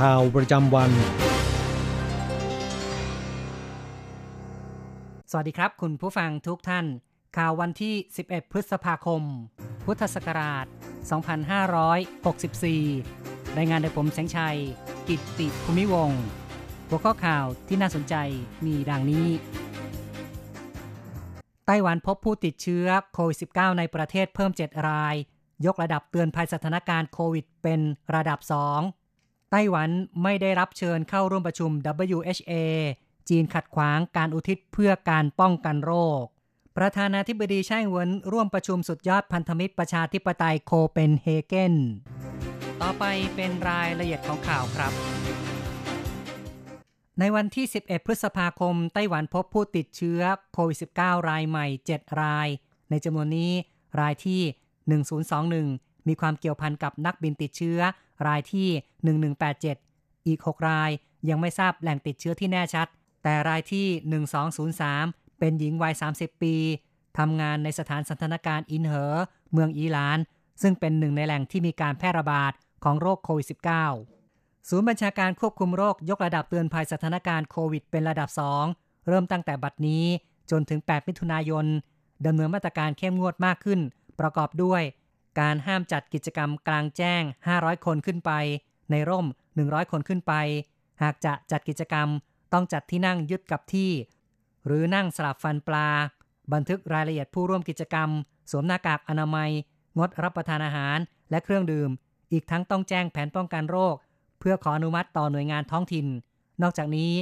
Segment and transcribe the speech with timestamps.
[0.00, 0.90] ข่าวประจำวัน
[5.30, 6.86] สวัสดีครับ คุณผู้ฟังทุกท่าน
[7.36, 7.94] ข่าววันที่
[8.26, 9.22] 11 พฤษภาคม
[9.84, 10.66] พุทธศักราช
[12.70, 14.58] 2564 รายงานโดยผมแสงชัย
[15.08, 16.22] กิตติภูมิวงศ์
[16.88, 18.14] หัวข้อข่าวที่น่าสนใจ
[18.66, 19.28] มีดังนี้
[21.66, 25.14] ไต้หวันพบผู้ติดเชื้อโควิด -19 ในประเทศเพิ่ม 7 ราย
[25.66, 27.80] ยกระดับเตือนภัยสถานการณ์โควิดเป็น
[28.14, 29.01] ระดับ 2
[29.54, 29.90] ไต้หวัน
[30.22, 31.70] ไม่ได้รับเชิญเข้าร่วมประชุม
[32.16, 32.52] WHA
[33.28, 36.22] จีนขัดขวางการอุทิศเพื่อการป้องกันโรค
[36.76, 41.74] ประธานาธิบดีไช่เหวินร่วมประชุมสุดยอดพันธมิตรประชาธิปไตยโคเปนเฮเกน
[42.82, 44.92] ต่อไปเป็นรายละเอียดของข่าวครับ
[47.18, 50.20] ในวันที่ 11 พฤษภาคม ไต้หวันพบผู้ติดเชื้อ
[50.52, 52.48] โควิด -19 รายใหม่ 7 ราย
[52.90, 53.52] ในจำนวนนี้
[54.00, 54.42] รายที่
[55.62, 57.80] 1021 มีความเกี่ยวพันกับนักบินติดเชื้อ
[58.26, 58.68] รายที่
[59.46, 60.90] 1187 อีก 6 ราย
[61.28, 62.86] ยังไม่ทราบแหล่งติดเชื้อที่แน่ชัด
[63.22, 63.86] แต่รายที่
[64.66, 66.54] 1203 เป็นหญิงวัย 30 ปี
[67.18, 69.14] ทำงานในสถานสันทนาการอินเหอ
[69.52, 70.18] เมืองอีหลาน
[70.62, 72.52] ซึ่งเป็นหนึ่งในแหล่งที่มีการแพร่ระบาด
[72.84, 73.46] ของโรคโควิด
[74.06, 78.28] -19 ศูนย์บัญชาการควบคุมโรคยกระดับเตือนภัยสถานการณ์โควิดเป็นระดับ
[78.68, 80.04] 2 เริ่มตั้งแต่บัดนี้
[80.50, 81.66] จนถึง 8 มิถุนายน
[82.26, 83.80] ดำเนินมาตรการเข้มงวดมากขึ้น
[84.20, 84.82] ประกอบด้วย
[85.40, 87.22] การห้ามจัดกิจกรรมกลางแจ้ง
[87.54, 88.32] 500 คนขึ้นไป
[88.90, 89.26] ในร่ม
[89.58, 90.34] 100 คนขึ้นไป
[91.02, 92.08] หากจะจัดกิจกรรม
[92.52, 93.90] ต้องจัดที่นั่งยึดกับที่
[94.66, 95.88] หรือนั่งสลับฟันปลา
[96.52, 98.08] บันทึกรายละเอียดผู้ร่วมกิจกรรม
[98.50, 99.50] สวมหน้ากากอนามัย
[99.98, 100.98] งดรับประทานอาหาร
[101.30, 101.90] และเครื่องดื่ม
[102.32, 103.94] อีกทั้งต้องแจ้งแผนป้องกันโรค
[104.38, 106.06] เพื่อขออนุมัติต่อหน่วยงานท้องถิ่น
[106.62, 107.12] นอกจากนี้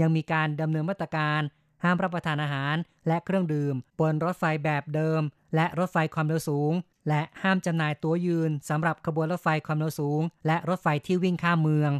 [0.00, 1.40] ยังมีการดำเนินมาตรการ
[1.84, 2.76] ห้ามรับประทานอาหาร
[3.08, 5.20] และเครื่องดื่ม บนรถไฟแบบเดิม
[5.54, 6.72] และรถไฟความเร็วสูง
[7.08, 11.92] และห้ามจำหน่ายตั๋วยืนสำหรับขบวนรถไฟความเร็วสูง และรถไฟที่วิ่งข้ามเมือง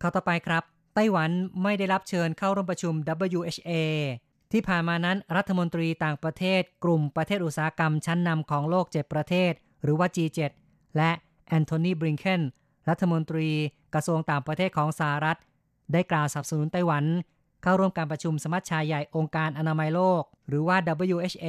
[0.00, 0.62] ข้าต่อไปครับ
[0.94, 1.30] ไต้หวัน
[1.62, 2.94] ไม่ได้รับเชิญเข้าร่วมประชุม
[3.38, 3.72] WHA
[4.52, 10.40] ที่ผ่านมานั้นรัฐมนตรีต่างประเทศ กลุ่มประเทศอุตสาหกรรมชั้นนำของโลก 7 ประเทศ หรือว่า G7
[10.96, 11.10] และ
[11.48, 12.42] แอนโทนีบริงเคน
[12.88, 13.48] รัฐมนตรี
[13.94, 15.38] กระทรวงต่างประเทศของสหรัฐ
[15.92, 17.04] ได้กล่าวสนับสนุนไต้หวัน
[17.62, 20.76] เข้าร่วมการประชุมสมัชชาใหญ่องค์การอนามัยโลก หรือว่า
[21.14, 21.46] WHA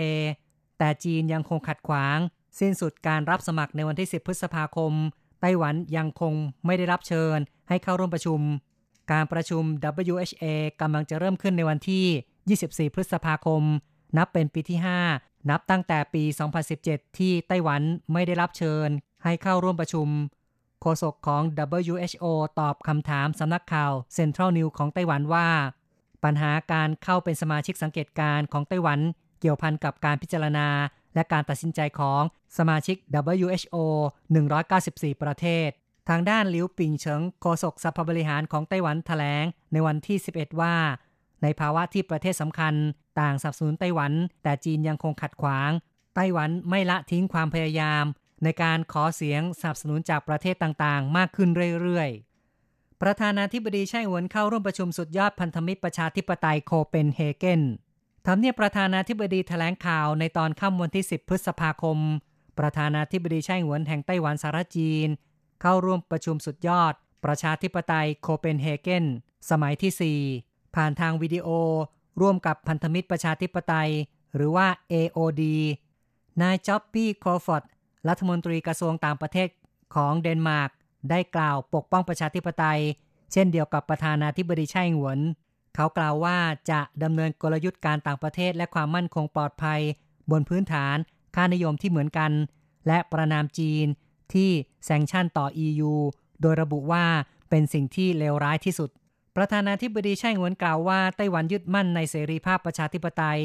[0.79, 2.17] แต่จีนยังคงขัดขวาง
[2.59, 4.93] สิ้นสุดการรับสมัครในวันที่ 10 พฤษภาคม
[5.41, 6.33] ไต้หวันยังคง
[6.65, 7.37] ไม่ได้รับเชิญ
[7.69, 8.39] ให้เข้าร่วมประชุม
[9.11, 9.63] การประชุม
[10.11, 10.45] WHA
[10.81, 13.63] กำลังจะเริ่มขึ้นในวันที่ 24 พฤษภาคม
[14.17, 14.79] นับเป็นปีที่
[15.13, 16.23] 5 นับตั้งแต่ปี
[16.71, 17.81] 2017 ที่ไต้หวัน
[18.13, 18.89] ไม่ได้รับเชิญ
[19.23, 20.07] ให้เข้าร่วมประชุม
[20.81, 21.41] โฆษกของ
[21.89, 22.25] WHO
[22.59, 25.47] ตอบคำถามสำนักข่าว Central News ของไต้หวันว่า
[26.23, 28.99] ปัญหาการเข้าเป็นสมาชิกสังเกตการของไต้หวัน
[29.39, 30.67] เกี่ยวพันกับการพิจารณา
[31.15, 32.21] และการตัดสินใจของ
[32.57, 32.97] สมาชิก
[33.47, 33.75] WHO
[34.45, 35.69] 194 ประเทศ
[36.09, 40.75] ทางด้านลิวปิงเฉิงโฆษกสภาบริหารของไต้หวันแถลง ในวันที่ 11 ว่า
[41.43, 42.73] ในภาวะที่ประเทศสำคัญ
[43.19, 44.11] ต่างสนับสนุนไต้หวัน
[44.43, 45.71] แต่จีนยังคงขัดขวาง
[46.15, 48.03] ไต้หวันไม่ละทิ้งความพยายาม
[48.43, 51.49] ในการขอเสียงสนับสนุนจากประเทศต่างๆ มากขึ้น
[51.81, 57.61] เรื่อยๆประธานาธิบดีไช่หวนเข้าร่วมประชุมสุดยอดพันธมิตรประชาธิปไตยโคเปนเฮเกน
[58.25, 61.97] ทำเนียบประธานาธิบดีแถลงข่าวในตอนค่ำวันที่ 10 พฤษภาคม
[62.59, 65.07] ประธานาธิบดีไช่หวนแห่งไต้หวันสารจีน
[65.61, 66.93] เข้าร่วมประชุมสุดยอด
[67.25, 69.05] ประชาธิปไตยโคเปนเฮเกน
[69.49, 71.47] สมัยที่ 4 ผ่านทางวิดีโอ
[72.21, 73.91] ร่วมกับพันธมิตรประชาธิปไตย
[74.35, 75.41] หรือว่า AOD
[76.41, 77.63] นายจ็อบปี้โคฟอร์ด
[78.07, 79.49] รัฐมนตรีกระทรวงต่างประเทศ
[79.95, 80.69] ของเดนมาร์ก
[81.09, 82.81] ได้กล่าวปกป้องประชาธิปไตย
[83.31, 85.19] เช่นเดียวกับประธานาธิบดีไช่หวน
[85.81, 86.37] เขากล่าวว่า
[86.71, 89.79] จะดำเนินกลยุทธ์การต่างประเทศและความมั่นคงปลอดภัย
[90.31, 90.97] บนพื้นฐาน
[91.35, 92.31] ค่านิยมที่เหมือนกัน
[92.87, 93.85] และประนามจีน
[94.33, 94.49] ที่
[94.85, 95.93] แซงชั่นต่อ EU
[96.41, 97.05] โดยระบุว่า
[97.49, 98.89] เป็นสิ่งที่เลวร้ายที่สุด
[99.35, 103.41] ประธานาธิบดีไช่หงวนกล่าวว่าไต้หวันยึดมั่นในเสรีภาพประชาธิปไตย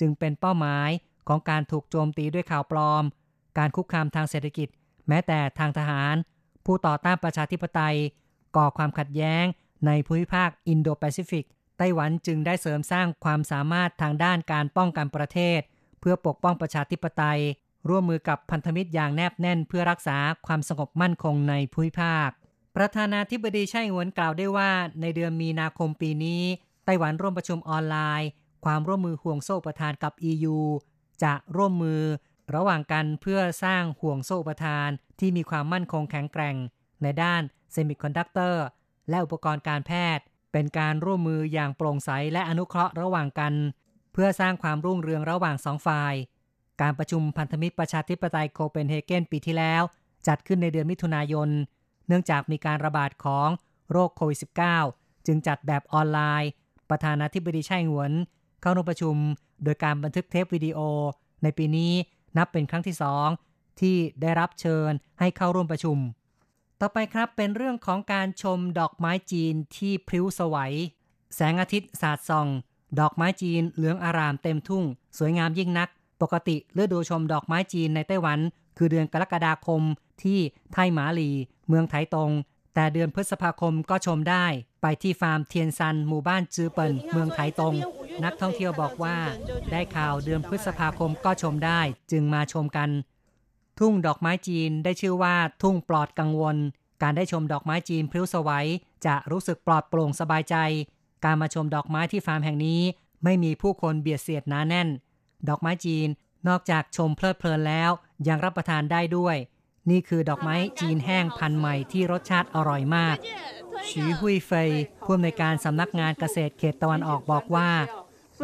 [0.00, 0.90] จึงเป็นเป้าหมาย
[1.28, 3.04] ของการถูกโจมตีด้วยข่าวปลอม
[3.58, 4.68] การคุกคามทางเศรษฐกิจ
[5.08, 6.14] แม้แต่ทางทหาร
[6.64, 7.96] ผู้ต่อต้านประชาธิปไตย
[8.56, 9.44] ก่อความขัดแย้ง
[9.86, 11.46] ในภูมิภาคอินโดแปซิฟิก
[11.78, 15.60] ไต้หวันจึงได้เสริมสร้างความสามารถทางด้านการป้องกันประเทศ
[16.00, 17.40] เพื่อปกป้องประชาธิปไตย
[17.88, 22.28] ร่วมมือกับพันธมิตรอย่างแนบแน่นเพื่อรักษาความสงบมั่นคงในภูมิภาค
[22.76, 24.70] ประธานาธิบดีไช่อิงเหวินกล่าวได้ว่า
[25.00, 26.42] ในเดือนมีนาคมปีนี้
[26.84, 28.28] ไต้หวันร่วมประชุมออนไลน์
[28.64, 30.56] ความร่วมมือห่วงโซ่อุปทานกับ EU
[31.22, 32.02] จะร่วมมือ
[32.54, 34.88] ระหว่างกันเพื่อสร้างห่วงโซ่อุปทาน
[35.18, 36.56] ที่มีความมั่นคงแข็งแกร่ง
[37.02, 37.42] ในด้าน
[37.72, 38.64] เซมิคอนดักเตอร์
[39.08, 43.54] และอุปกรณ์การแพทย์ เป็นการร่วมมืออย่างโปร่งใสและอนุเคราะห์ระหว่างกัน
[44.12, 46.14] เพื่อสร้างความรุ่งเรืองระหว่างสองฝ่าย
[46.80, 49.82] การประชุมพันธมิตรประชาธิปไตยโคเปนเฮเกนปีที่แล้ว
[50.26, 51.48] จัดขึ้นในเดือนมิถุนายน
[52.06, 53.48] เนื่องจากมีการระบาดของ
[53.90, 54.38] โรคโควิด
[54.82, 56.50] -19 จึงจัดแบบออนไลน์
[56.90, 58.12] ประธานาธิบดีไช่หวน
[58.60, 59.16] เข้าร่วมประชุม
[59.64, 60.78] โดยการบันทึกเทปวิดีโอ
[61.42, 61.92] ในปีนี้
[62.36, 63.28] นับเป็นครั้งที่สอง
[63.80, 64.90] ที่ได้รับเชิญ
[65.20, 65.98] ให้เข้าร่วมประชุม
[66.80, 70.74] ต่อไปครับเป็นเรื่องของการชมดอกไม้จีนที่พริ้วสวัย
[71.34, 72.46] แสงอาทิตย์สาดส่อง
[73.00, 74.84] ดอกไม้จีนเหลืองอารามเต็มทุ่ง
[75.18, 75.88] สวยงามยิ่งนัก
[76.22, 78.38] ปกติฤดูชมดอกไม้จีนในไต้หวัน
[78.76, 79.82] คือเดือนกรกฎาคม
[80.22, 80.38] ที่
[80.72, 81.30] ไทหมาลี
[81.68, 82.30] เมืองไถตง
[82.74, 84.46] แต่เดือนพฤษภาคมก็ชมได้
[84.82, 87.74] ไปที่ฟาร์มเทียนซันหมู่บ้านจือเปินเมืองไถตง
[88.24, 89.16] นักท่องเที่ยวบอกว่า
[89.70, 91.80] ได้ข่าวเดือนพฤษภาคมก็ชมได้
[92.10, 92.90] จึงมาชมกัน
[93.78, 96.56] ทุ่งดอกไม้จีนได้ชื่อว่าทุ่งปลอดกังวล
[97.02, 98.66] การได้ชมดอกไม้จีนพลิ้วสวัย
[99.06, 100.56] จะรู้สึกปลอดโปร่งสบายใจ
[101.24, 102.82] การมาชมดอกไม้ที่ฟาร์มแห่งนี้
[103.24, 104.88] ไม่มีผู้คนเบียดเสียดหนาแน่น
[105.48, 106.08] ดอกไม้จีน
[106.48, 107.90] นอกจากชมเพลิดเพลินแล้ว
[108.28, 109.36] ยังรับประทานได้ด้วย
[109.90, 113.16] นี่คือดอกไม้จีนแห้งพันธุ์ใหม่ที่รสชาติอร่อยมาก
[113.88, 114.70] ชีหุยเฟย
[115.04, 117.70] ผู้อำนวยการสำนักงานเกษตรเขตตะวันออกบอกว่า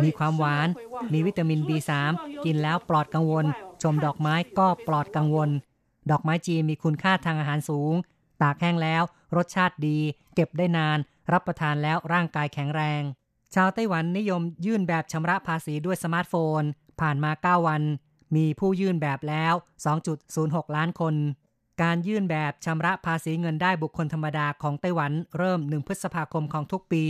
[0.03, 0.69] มีความหวาน
[1.13, 1.91] มีวิตามิน B3
[2.45, 3.47] กินแล้วปลอดกังวล
[3.83, 5.51] ชมดอกไม้ก็ปลอดกังวล
[6.11, 7.95] ดอกไม้จีนมีคุณค่าทางอาหารสูง
[8.43, 9.03] ตากแห้งแล้ว
[9.37, 9.99] รสชาติดี
[10.35, 10.99] เก็บได้นาน
[11.33, 13.03] รับประทานแล้วร่างกายแข็งแรง
[13.55, 16.63] ชาวไต้หวันนิยมยื่นแบบชำระภาษีด้วยสมาร์ทโฟน
[17.01, 17.83] ผ่านมา 9 วัน
[18.37, 19.55] มีผู้ยื่นแบบแล้ว
[20.15, 21.15] 2.06 ล้านคน
[21.83, 27.05] การยื่นแบบชำระภาษีเงินได้บุคคลธรรมดาของไต้หวันเริ่ม 1 พฤษภาคมของทุกปี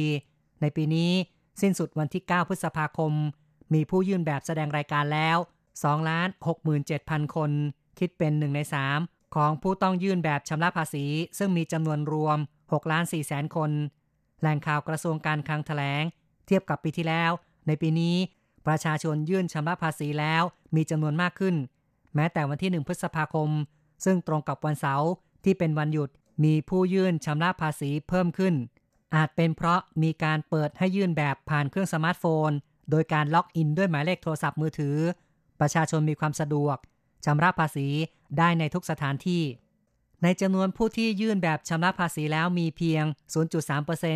[0.60, 1.12] ในปีนี้
[1.60, 3.12] สิ้นสุดวันที่ 9 พฤษภาคม
[3.74, 5.38] มีผู้ยื่นแบบแสดงรายการแล้ว
[5.80, 6.28] 2ล้าน
[6.80, 7.50] 67,000 คน
[7.98, 8.60] คิดเป็น1ใน
[8.98, 11.04] 3 ของผู้ต้องยื่นแบบชำระภาษี
[11.38, 13.70] ซึ่งมีจำนวนรวม6ล้าน4แสนคน
[14.40, 16.02] แหล่งข่าวกระทรวงการคลังแถลง
[16.46, 17.30] เทียบกับปีที่แล้ว
[17.66, 18.16] ในปีนี้
[18.66, 20.42] ประชาชนยื่นชำระภาษีแล้ว
[20.76, 21.56] มีจำนวนมากขึ้น
[22.14, 23.50] แม้แต่วันที่ 1 พฤษภาคม
[24.04, 25.10] ซึ่งตรงกับวันเสาร์
[25.44, 26.10] ที่เป็นวันหยุด
[26.44, 28.54] มีผู้ยื่นชำระภาษีเพิ่มขึ้น
[29.14, 32.50] อาจเป็นเพราะมีการเปิดให้ยื่นแบบผ่านเครื่องสมาร์ทโฟน
[32.90, 34.96] โดยการ login ด้วยหมายเลขโทรศัพท์มือถือ
[35.62, 36.76] ประชาชนมีความสะดวก
[37.24, 37.88] ชำระภาษี
[38.38, 39.42] ได้ในทุกสถานที่
[40.22, 43.04] ในจำนวนผู้ที่ยื่นแบบชำระภาษีแล้วมีเพียง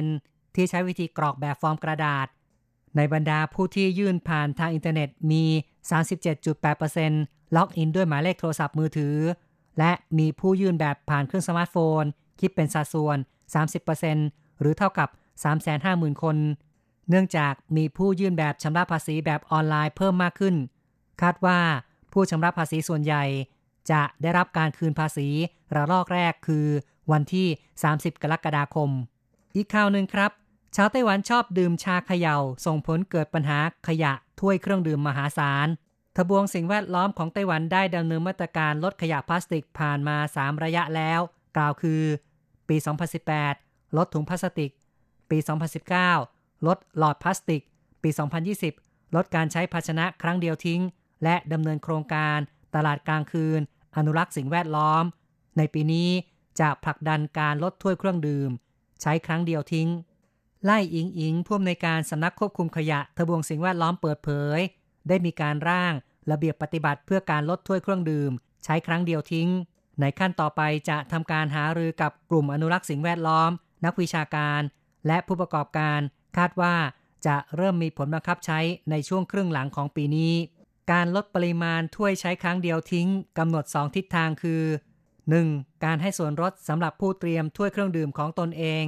[0.07, 2.27] 0.3%ที่ใช้วิธีกรอกแบบฟอร์มกระดาษ
[2.97, 5.45] ในบรรดาผู้ที่ยื่นผ่านทางอินเทอร์เน็ตมี
[6.51, 9.17] 37.8% login ด้วยหมายเลขโทรศัพท์มือถือ
[9.79, 12.03] และมีผู้ยื่นแบบผ่านเครื่องสมาร์ทโฟน
[12.41, 13.19] คิดเป็นสัดส่วน
[13.89, 15.09] 30%หรือเท่ากับ
[15.67, 16.37] 350,000 คน
[17.09, 20.57] เนื่องจากมีผู้ยื่นแบบชำระภาษีแบบออนไลน์เพิ่มมากขึ้น
[21.23, 21.61] คาดว่า
[22.13, 23.25] ผู้ชำระภาษีส่วนใหญ่
[23.91, 25.29] จะได้รับการคืนภาษี
[25.75, 26.67] ระลอกแรกคือ
[27.13, 27.49] วันที่
[27.85, 28.91] 30 กรกฎาคม
[29.55, 30.31] อีกข่าวหนึ่งครับ
[30.77, 33.59] ชาวไต้หวันชอบดื่มชาเขย่า ส่งผลเกิดปัญหา
[33.89, 35.69] ขยะถ้วยเครื่องดื่มมหาศาล
[36.17, 41.21] ทบวงสิ่งแวดล้อมของไต้หวันได้ดำเนินมาตรการลดขยะพลาสติกผ่านมา 3 ระยะแล้ว
[41.57, 42.03] กล่าวคือ
[42.69, 42.77] ปี
[43.37, 44.71] 2018 ลดถุงพลาสติก
[45.31, 45.39] ปี
[46.03, 47.63] 2019 ลดหลอดพลาสติก
[48.03, 48.11] ปี
[48.63, 50.81] 2020 ลดการใช้ภาชนะครั้งเดียวทิ้ง
[51.25, 52.39] และดำเนินโครงการ
[52.75, 53.61] ตลาดกลางคืน
[53.97, 55.05] อนุรักษ์สิ่งแวดล้อม
[55.57, 56.11] ในปีนี้
[56.61, 58.51] จะผลักดันการลดถ้วยเครื่องดื่ม
[59.03, 59.89] ใช้ครั้งเดียวทิ้ง
[60.65, 64.59] ไล่อิงอิงผู้อำนวยการสำนักควบคุมขยะทบวงสิ่งแวดล้อมเปิดเผย
[65.09, 65.93] ได้มีการร่าง
[66.31, 68.31] ระเบียบปฏิบัติเพื่อการลดถ้วยเครื่องดื่ม
[68.65, 69.49] ใช้ครั้งเดียวทิ้ง
[70.01, 73.51] ในขั้นต่อไปจะทำการหารือกับกลุ่มอนุรักษ์สิ่งแวดล้อม
[73.85, 74.61] นักวิชาการ
[75.07, 76.01] และผู้ประกอบการ
[76.37, 76.75] คาดว่า
[77.27, 78.59] จะเริ่มมีผลบังคับใช้
[78.91, 80.33] ในช่วงครึ่งหลังของปีนี้
[80.93, 84.63] การลดปริมาณถ้วยใช้ครั้งเดียวทิ้งกำหนด 2 ทิศทางคือ
[85.23, 85.85] 1.
[85.85, 88.85] การให้ส่วนลดสำหรับผู้เตรียมถ้วยเครื่องดื่มของตนเอง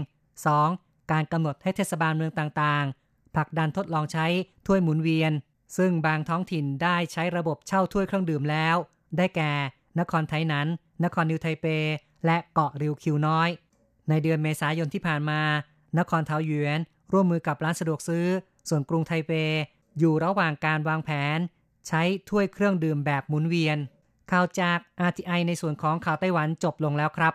[0.54, 1.12] 2.
[1.12, 4.26] การกำหนดให้เทศบาลเมืองต่างๆ ผลักดันทดลองใช้
[4.66, 5.32] ถ้วยหมุนเวียน
[5.76, 8.76] ซึ่งบางท้องถิ่นได้ใช้ระบบเช่าถ้วยเครื่องดื่มแล้ว
[9.16, 9.52] ได้แก่
[10.00, 10.68] นครไทนัน
[11.04, 11.66] นครนิวไทเป
[12.26, 13.48] และเกาะริวคิวน้อย
[14.08, 15.40] ในเดือนเมษายนที่ผ่านมา
[15.98, 16.80] นครเทาหยวน
[17.12, 18.26] ร่วมมือกับร้านสะดวกซื้อ
[18.68, 19.32] ส่วนกรุงไทเป
[19.98, 21.38] อยู่ระหว่างการวางแผน
[21.86, 23.78] ใช้ถ้วยเครื่องดื่มแบบหมุนเวียน
[24.30, 27.34] ข่าวจาก RTI ในส่วนของข่าวไต้หวันจบลงแล้วครับ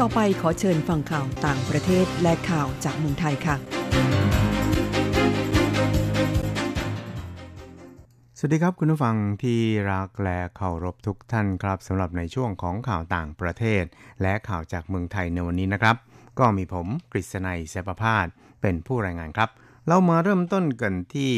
[0.00, 3.56] ต่อไปขอเชิญฟังข่าวต่างประเทศและข่าวจากเมืองไทยค่ะ
[8.38, 9.60] สวัสดีครับคุณผู้ฟังที่
[9.92, 13.84] รักและเคารพทุกท่านครับสำหรับในช่วงของข่าวต่างประเทศ
[14.22, 15.96] และข่าวจากเมืองไทยในวันนี้นะครับ
[16.38, 18.26] ก็มีผมกฤษณัยเสปพาส
[18.62, 19.50] เป็นผู้รายงานครับ
[19.88, 21.32] เรามาเริ่มต้นกันที่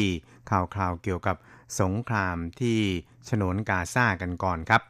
[0.49, 1.35] ข่าวคราวเกี่ยวกับ
[1.81, 2.79] สงครามที่
[3.29, 4.81] ฉนวนกาซากันก่อนครับ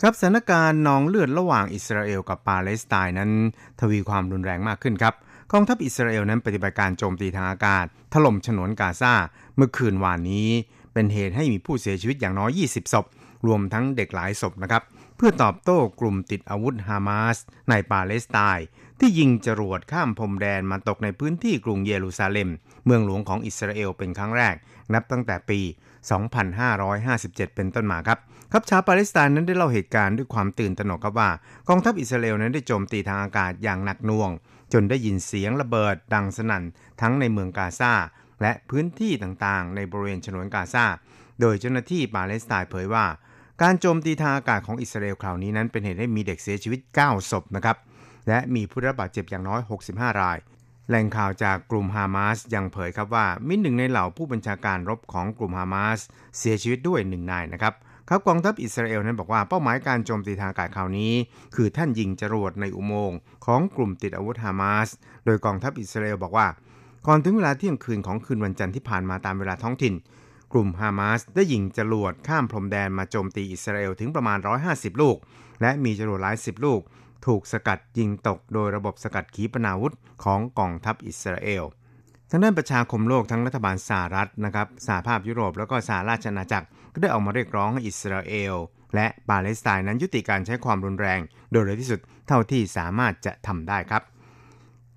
[0.00, 3.30] ครับสถานการณ์นองเลือดระหว่างอิสราเอลกับปาเลสไตน์นั้น
[3.80, 5.14] ทวีความรุนแรงมากขึ้นครับ
[5.52, 9.14] กองทัพอิสราเอลนั้นปฏิบัติการโจมตีทางอากาศ ถล่มฉนวนกาซา
[9.56, 10.48] เมื่อคืนวานนี้
[10.92, 13.04] เป็นเหตุให้มีผู้เสียชีวิตอย่างน้อย 20 ศพ
[13.46, 14.82] รวมทั้งเด็กหลายศพนะครับ
[15.16, 17.36] เพื่อตอบโต้กลุ่มติดอาวุธฮามาส
[17.70, 18.66] ในปาเลสไตน์
[19.00, 22.50] ที่ยิงจรวดข้ามพรมแดนมาตกในพื้นที่กรุงเยรูซาเล็ม
[22.84, 24.54] เมืองหลวงของอิสราเอลเป็นครั้งแรก
[24.94, 25.60] นับตั้งแต่ปี
[26.58, 28.18] 2557 เป็นต้นมาครับ
[28.52, 31.30] ครับชาวปาเลสไตน์นั้นได้เล่าเหตุการณ์ด้วยความตื่นตระหนกครับว่า
[31.68, 34.30] กองทัพอิสราเอลนั้นได้โจมตีทางอากาศอย่างหนักหน่วง
[34.72, 36.64] จนได้ยินเสียงระเบิดดังสนั่น
[37.00, 37.92] ทั้งในเมืองกาซา
[38.42, 40.84] และพื้นที่ต่างๆ ในบริเวณฉนวนกาซา
[41.40, 43.06] โดยเจ้าหน้าที่ปาเลสไตน์เผยว่า
[43.62, 47.76] การโจมตีทางอากาศของอิสราเอลคราวนี้นั้นเป็นเหตุให้มีเด็กเสียชีวิต 9 ศพนะครับ
[48.30, 49.60] และมีผู้รับบาดเจ็บอย่างน้อย
[49.90, 50.38] 65 ราย
[50.88, 55.98] แหล่งข่าวจากกลุ่มฮามาสยังเผยครับว่ามีหนึ่งในเหล่าผู้บัญชาการรบของกลุ่มฮามาส
[56.38, 57.74] เสียชีวิตด้วยหนึ่งนายนะครับ
[58.08, 61.12] ครับกองทัพอิสราเอลนั้นบอกว่าเป้าหมายการโจมตีทางอากาศคราวนี้
[61.54, 64.88] คือท่านยิงจรวดในอุโมงค์ของกลุ่มติดอาวุธฮามาส
[65.24, 66.46] โดยกองทัพอิสราเอลบอกว่า
[67.06, 69.94] ก่อนถึงเวลาเที่ยงคืนของคืนวันจันทร์ที่ผ่านมาตามเวลาท้องถิ่น
[70.52, 74.38] กลุ่มฮามาสได้ยิงจรวดข้ามพรมแดนมาโจมตีอิสราเอลถึงประมาณ
[74.70, 75.16] 150 ลูก
[75.60, 76.80] และมีจรวดหลายสิบลูก
[77.26, 81.64] ถูกสกัดยิงตกโดยระบบสกัดขีปนาวุธของกองทัพอิสราเอล
[82.30, 88.54] ทางด้านประชาคมโลกทั้งรัฐบาลสหรัฐนะครับสหภาพยุโรปแล้วก็สหราชอาณาจักรก็ได้ออกมาเรียกร้องให้อิสราเอล
[88.94, 94.02] และปาเลสไตน์นั้นยุติการใช้ความรุนแรง โดยเร็วที่สุดเท่าที่สามารถจะทำได้ครับ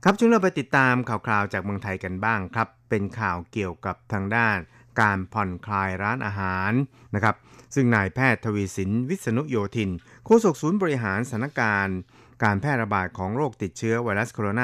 [0.03, 4.57] ครับช่วงเราไปติดตามข่าวคราวจากเมืองไทยกันบ้างครับ เป็นข่าวเกี่ยวกับทางด้าน
[5.01, 6.71] การผ่อนคลายร้านอาหาร
[7.15, 7.35] นะครับ
[7.75, 9.89] ซึ่งนายแพทย์ทวีสินวิษณุโยธิน
[10.25, 11.97] โฆษกศูนย์บริหารสถานการณ์
[12.43, 14.59] การแพร่ระบาดของโรคติดเชื้อไวรัสโคโรน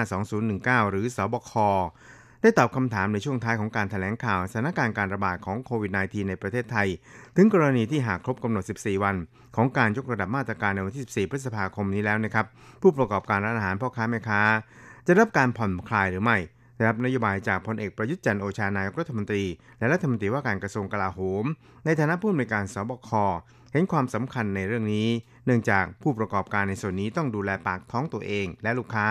[0.73, 1.51] า 2019 หรือสบค
[2.41, 6.87] ได้ตอบคำถามในช่วงท้ายของการถแถลงข่าวสถานการณ์การระบาดของโควิด -19 ในประเทศไทย
[7.35, 9.15] ถึงกรณีที่หากครบกำหนด 14 วัน
[9.55, 12.45] ของการยกระดับมาตรการในวันที่ 14 พฤษภาคมนี้แล้วนะครับ
[12.81, 14.41] ผู้ประกอบการร้านอาหารพ่อค้าแม่ค้า
[15.07, 16.37] จะรับการผ่อนคลายหรือไม่
[16.75, 19.43] ได้รับนโยบายจากพลเอกประยุทธ์จันทร์โอชานายกรัฐมนตรี
[19.79, 21.45] และรัฐมนตรีว่าการกระทรวงกลาโหม
[21.85, 23.11] ในฐานะผู้อำนวยการสบค
[23.71, 25.07] เห็นความสำคัญในเรื่องนี้
[25.45, 29.07] เนื่องจากผู้ประกอบการในส่วนนี้ต้องดูแลปากท้องตัวเองและลูกค้า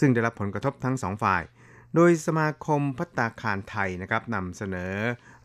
[0.00, 1.42] ซึ่งได้รับผลกระทบทั้งสองฝ่าย
[1.94, 4.94] โดยสมาคมพัตตาคารไทยนะครับนำเสนอ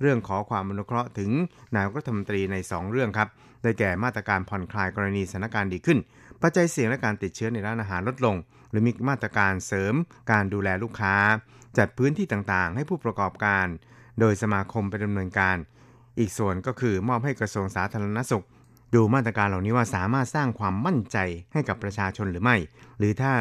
[0.01, 1.31] เรื่องขอความอนุเคราะห์ถึง
[1.75, 3.29] นายกรัฐมนตรีใน 2 เรื่องครับ
[3.61, 5.99] ได้แก่มาตรการผ่อนคลายกรณีสถานการณ์ดีขึ้น
[6.41, 8.35] ปัจจัยเสี่ยงและการติดเชื้อในร้านอาหารลดลง
[8.69, 9.93] หรือมีมาตรการเสริม
[10.31, 11.15] การดูแลลูกค้า
[11.77, 13.67] จัดพื้นที่ต่างๆ ให้ผู้ประกอบการ
[14.19, 15.57] โดยสมาคมไปดำเนินการ
[16.19, 18.45] อีกส่วนก็คือมอบให้กระทรวงสาธารณสุข
[18.95, 21.17] ดูมาตรการเหล่านี้ว่าสามารถสร้างความมั่นใจ
[21.53, 22.57] ให้กับประชาชนหรือไม่
[22.97, 23.33] หรือถ้า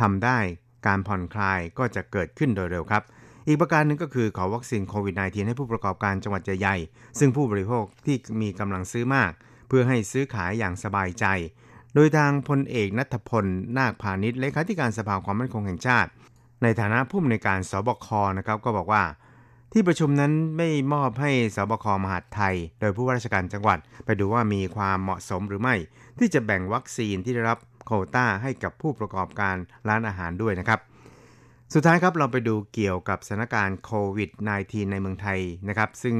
[0.00, 0.38] ทำได้
[0.86, 3.02] การผ่อนคลายก็จะเกิดขึ้นโดยเร็วครับ
[3.46, 9.32] อีกประการหนึ่งก็คือขอวัคซีนโควิด -19 ให้ผู้ประกอบการจังหวัดใหญ่ๆซึ่งผู้บริโภคที่มีกำลังซื้อมาก
[9.68, 11.26] เพื่อให้ซื้อขายอย่างสบายใจ
[11.94, 13.44] โดยทางพลเอกนัทพล
[13.78, 16.10] นาคพาณิชย์เลขาธิการสภาความมั่นคงแห่งชาติ
[16.62, 18.06] ในฐานะผู้อำนวยการสบค
[18.38, 19.02] นะครับก็บอกว่า
[19.72, 25.74] ที่ประชุมนั้นไม่มอบให้สบคมหาดไทย โดยผู้ว่าราชการจังหวัด ไปดูว่ามีความเหมาะสมหรือไม่
[26.18, 29.56] ที่จะแบ่งวัคซีนที่ได้รับโควต้าให้กับผู้ประกอบการ
[29.88, 30.80] ร้านอาหารด้วยนะครับ
[31.74, 36.16] สุดท้ายครับเราไปดูเกี่ยวกับสถานการณ์โควิด -19 ในเมืองไทยนะครับ ซึ่ง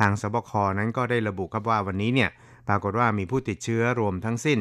[0.00, 2.30] ทางสบคนั้นก็ได้ระบุครับว่าวันนี้เนี่ย
[2.68, 4.58] ปรากฏว่ามีผู้ติดเชื้อรวมทั้งสิ้น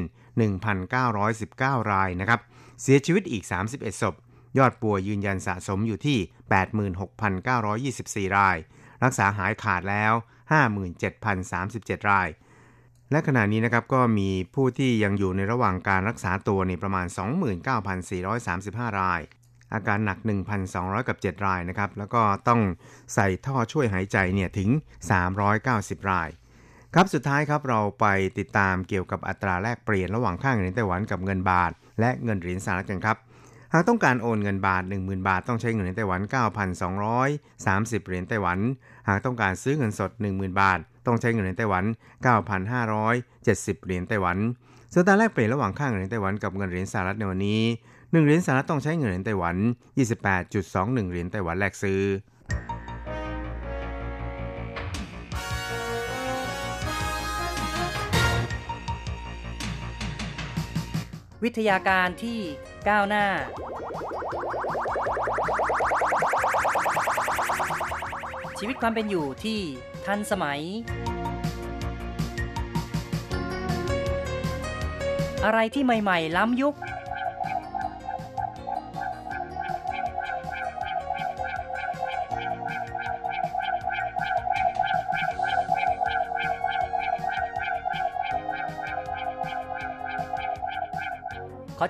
[1.15, 2.39] 1,919 รายนะครับ
[2.81, 3.43] เสียชีวิตอีก
[3.74, 4.13] 31ศพ
[4.58, 6.20] ยอดป่วยยืนยันสะสมอยู่ที่
[8.27, 8.58] 86,924 ราย
[9.04, 10.13] รักษาหายขาดแล้ว
[10.92, 12.30] 57,037 ราย
[13.12, 17.06] และขณะนี้นะครับก็มีผู้ที่ยังอยู่ในระหว่างการรักษาตัวในประมาณ
[18.24, 19.22] 29,435 ราย
[19.74, 20.18] อาการหนัก
[20.63, 22.62] 1,200 กับ 7 รายนะครับ แล้วก็ต้อง
[23.13, 24.70] ใส่ท่อช่วยหายใจเนี่ยถึง
[25.46, 26.30] 390 ราย
[26.94, 28.06] ครับสุดท้ายครับเราไป
[28.39, 33.18] ติดตามเกี่ยวกับอัตราแลกเปลี่ยนระหว่างค่าเงินไต้หวันกับเงินบาท และเงินเหรียญสหรัฐกันครับ
[33.74, 36.21] หากต้องการโอนเงินบาท 10,000 บาทต้องใช้เงินไต้หวัน
[37.13, 38.59] 9,230 เหรียญไต้หวัน
[39.07, 41.83] หากต้องการซื้อเงินสด 10,000 บาท ต้องใช้เงินไต้หวัน
[42.45, 44.38] 9,570 เหรียญไต้หวัน
[44.93, 49.55] ส่วนตาแลกเปลี่ยนระหว่างค่าเงินเหรียญไต้หวันกับเงินเหรียญสหรัฐในวันนี้ 1 เหรียญสหรัฐต้องใช้เงินเหรียญไต้หวัน
[50.33, 52.01] 28.21 เหรียญไต้หวันแลกซื้อ
[61.43, 62.39] วิทยาการที่
[62.89, 63.25] ก้าวหน้า
[68.60, 69.60] ชีวิตความเป็นอยู่ที่
[70.06, 70.62] ทันสมัย
[75.46, 76.75] อะไรที่ใหม่ ๆ ล้ำยุค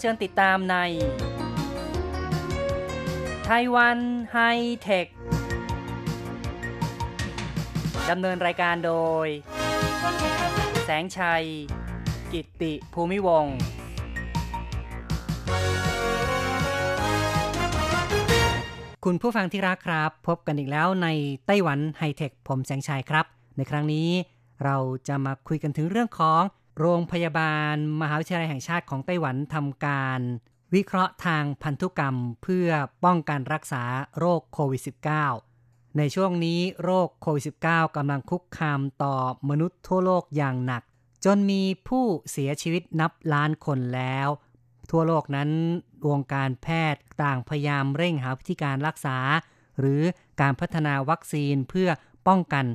[0.01, 0.75] เชิญติดตามใน
[3.47, 3.97] ไต้หวัน
[4.33, 4.37] ไฮ
[4.81, 5.07] เทค
[8.09, 8.93] ดำเนินรายการโด
[9.25, 9.27] ย
[10.85, 11.43] แสงชัย
[12.31, 13.57] กิตติภูมิวงศ์
[19.05, 21.07] คุณผู้ฟังที่รักครับ พบกันอีกแล้วใน
[21.45, 23.25] ไต้หวันไฮเทค ผมแสงชัยครับ
[23.57, 24.09] ในครั้งนี้
[24.63, 24.77] เรา
[25.07, 26.41] จะมาคุยกันถึงเรื่องของ
[26.79, 30.19] โรงพยาบาล มหาวิทยาลัยแห่งชาติของไต้หวันทำการ
[30.75, 32.69] วิเคราะห์ทางพันธุกรรมเพื่อ
[33.05, 33.83] ป้องกันรักษา
[34.17, 34.81] โรคโควิด
[35.39, 39.15] -19 ในช่วงนี้โรคโควิด -19 กำลังคุกคามต่อ
[39.49, 40.83] มนุษย์ทั่วโลกอย่างหนัก
[41.25, 44.27] จนมีผู้เสียชีวิตนับล้านคนแล้ว
[44.91, 45.49] ทั่วโลกนั้น
[46.09, 49.17] วงการแพทย์ต่างพยายามเร่งหาวิธีการรักษา
[49.79, 50.01] หรือ
[50.41, 51.89] การพัฒนาวัคซีนเพื่อ
[52.27, 52.65] ป้องกัน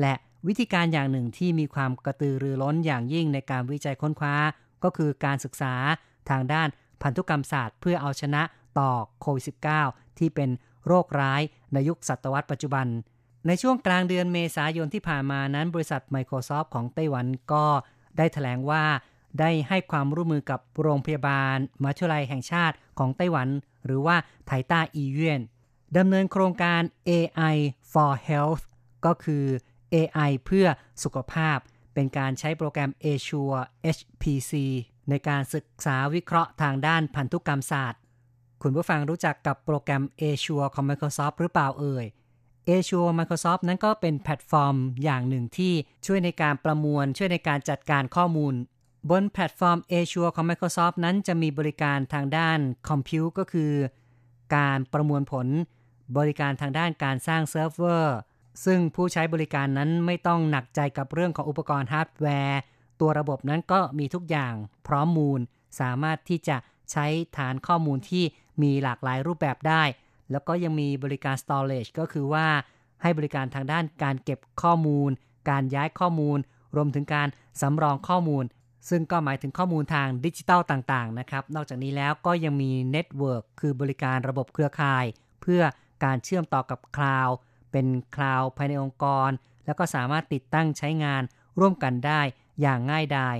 [0.00, 0.14] และ
[0.46, 4.34] วิธีการอย่างหนึ่งที่มีความกระตือรือร้นอย่างยิ่งในการวิจัยค้นคว้า
[4.84, 5.74] ก็คือการศึกษา
[6.30, 6.68] ทางด้าน
[7.02, 8.42] พันธุกรรมศาสตร์ เพื่อเอาชนะ
[8.78, 9.44] ต่อโควิด
[9.82, 10.50] -19 ที่เป็น
[10.86, 11.42] โรคร้าย
[11.72, 12.86] ในยุคศตวรรษปัจจุบัน
[13.46, 17.64] ในช่วงกลางเดือนเมษายนที่ผ่านมานั้น บริษัท Microsoft ของไต้หวันก็
[18.16, 18.84] ได้ถแถลงว่า
[19.40, 23.48] ได้ให้ความร่วมมือกับโรงพยาบาลมหาวิทยาลัยแห่งชาติของไต้หวัน
[23.86, 24.16] หรือว่า
[24.46, 25.40] ไถต้าอีเยวี่ยน
[25.96, 27.56] ดำเนินโครงการ AI
[27.92, 28.62] for Health
[29.06, 29.44] ก็คือ
[29.94, 30.66] AI เพื่อ
[31.02, 31.58] สุขภาพ
[31.94, 33.60] เป็นการใช้โปรแกรม Azure
[33.96, 34.52] HPC
[35.10, 38.00] ในการศึกษาวิเคราะห์ทางด้านพันธุกรรมศาสตร์
[38.62, 42.04] คุณผู้ฟังรู้จักกับโปรแกรม Azure ของ Microsoft หรือเปล่าเอ่ย
[42.68, 45.72] Azure Microsoft นั้นก็เป็นแพลตฟอร์มอย่างหนึ่งที่
[46.06, 48.54] ช่วยในการประมวล ช่วยในการจัดการข้อมูล
[49.10, 53.72] บนแพลตฟอร์ม Azure ของ Microsoft นั้นจะมีบริการทางด้าน compute ก็คือ
[54.56, 55.46] การประมวลผล
[56.16, 58.16] บริการทางด้านการสร้างเซิร์ฟเวอร์
[58.64, 62.60] ซึ่งผู้ใช้บริการนั้นไม่ต้องหนักใจกับเรื่องของอุปกรณ์ฮาร์ดแวร์
[63.00, 64.54] ตัวระบบนั้นก็มีทุกอย่าง
[64.86, 65.40] พร้อมมูล
[65.80, 66.56] สามารถที่จะ
[66.90, 68.24] ใช้ฐานข้อมูลที่
[68.62, 69.82] มีหลากหลายรูปแบบได้
[70.30, 72.46] แล้วก็ยังมีบริการ storage ก็คือว่า
[73.02, 75.10] ให้บริการทางด้านการเก็บข้อมูล
[75.50, 76.38] การย้ายข้อมูล
[76.76, 77.28] รวมถึงการ
[77.60, 78.44] สำรองข้อมูล
[78.88, 85.04] ซึ่งก็หมายถึงข้อมูลทางดิจิตอลต่างๆนะครับ นอกจากนี้แล้วก็ยังมี network คือบริการระบบเครือข่าย
[85.42, 85.62] เพื่อ
[86.04, 87.36] การเชื่อมต่อกับคลาวด์
[87.72, 89.30] เป็นคลาวด์ภายในองค์กร
[89.66, 91.22] แล้วก็สามารถติดตั้งใช้งาน
[91.58, 92.20] ร่วมกันได้
[92.60, 93.36] อย่างง่ายดาย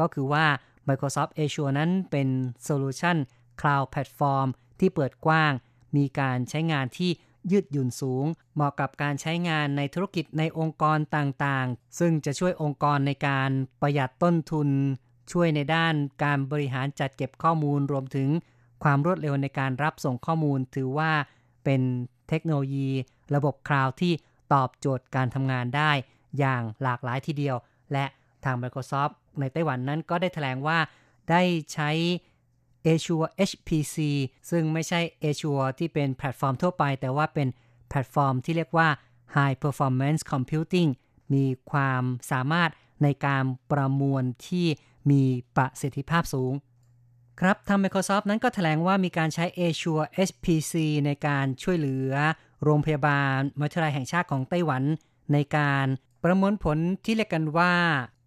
[0.00, 0.46] ก็คือว่า
[0.88, 2.28] Microsoft Azure นั้นเป็น
[2.62, 3.16] solution
[3.60, 4.48] Cloud Platform
[4.80, 5.52] ที่เปิดกว้าง
[5.96, 7.10] มีการใช้งานที่
[7.50, 14.68] ยืดหยุ่นสูง เหมาะกับการใช้งานในธุรกิจในองค์กรต่างๆ ซึ่งจะช่วยองค์กรในการประหยัดต้นทุน
[15.32, 18.28] ช่วยในด้านการบริหารจัดเก็บข้อมูลรวมถึง
[18.82, 21.12] ความรวดเร็วในการรับส่งข้อมูล ถือว่า
[21.64, 21.80] เป็น
[22.28, 22.88] เทคโนโลยี
[23.34, 24.12] ระบบคลาวด์ที่
[24.52, 25.92] ตอบโจทย์การทำงานได้
[26.38, 27.56] อย่างหลากหลายทีเดียว
[27.92, 28.04] และ
[28.44, 30.78] ทาง Microsoft ในไต้หวันนั้นก็ได้แถลงว่า
[31.30, 31.90] ได้ใช้
[32.86, 33.96] Azure HPC
[34.50, 37.48] ซึ่งไม่ใช่ Azure ที่เป็นแพลตฟอร์มทั่วไป แต่ว่าเป็น
[37.88, 38.88] แพลตฟอร์มที่เรียกว่า
[39.36, 40.90] High Performance Computing
[41.32, 42.70] มีความสามารถ
[43.02, 44.66] ในการประมวลที่
[45.10, 45.22] มี
[45.56, 46.52] ประสิทธิภาพสูง
[47.40, 50.74] ครับทาง Microsoft นั้นก็แถลงว่ามีการใช้ Azure HPC
[51.06, 52.12] ในการช่วยเหลือ
[52.64, 54.82] โรงพยาบาลมหาวิทยาลัยแห่งชาติของไต้หวัน
[55.32, 55.86] ในการ
[56.24, 57.74] ประมวลผลที่เรียกกันว่า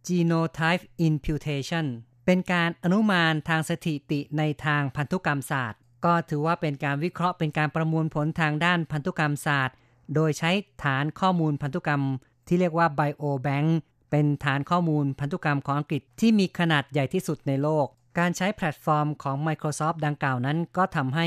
[0.08, 1.86] Genotype Imputation
[2.26, 9.76] เป็นการอนุมานทางสถิติในทางพันธุกรรมศาสตร์ ก็ถือว่าเป็นการวิเคราะห์เป็นการประมวลผลทางด้านพันธุกรรมศาสตร์
[10.16, 10.52] โดยใช้
[10.84, 12.02] ฐานข้อมูลพันธุกรรม
[12.48, 13.70] ที่เรียกว่า Biobank
[14.12, 17.86] เป็นฐานข้อมูลพันธุกรรมของอังกฤษที่มีขนาดใหญ่ที่สุดในโลก
[18.20, 21.26] การใช้แพลตฟอร์มของ Microsoft ดังกล่าวนั้น ก็ทำให้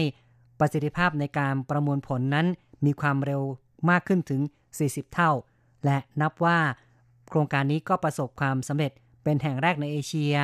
[0.58, 2.46] ประสิทธิภาพในการประมวลผลนั้น
[2.84, 3.42] มีความเร็ว
[3.90, 4.40] มากขึ้นถึง
[4.78, 5.30] 40 เท่า
[5.84, 6.58] และนับว่า
[7.28, 8.92] โครงการนี้ก็ประสบความสำเร็จ
[9.24, 10.36] เป็นแห่งแรกในเอเชีย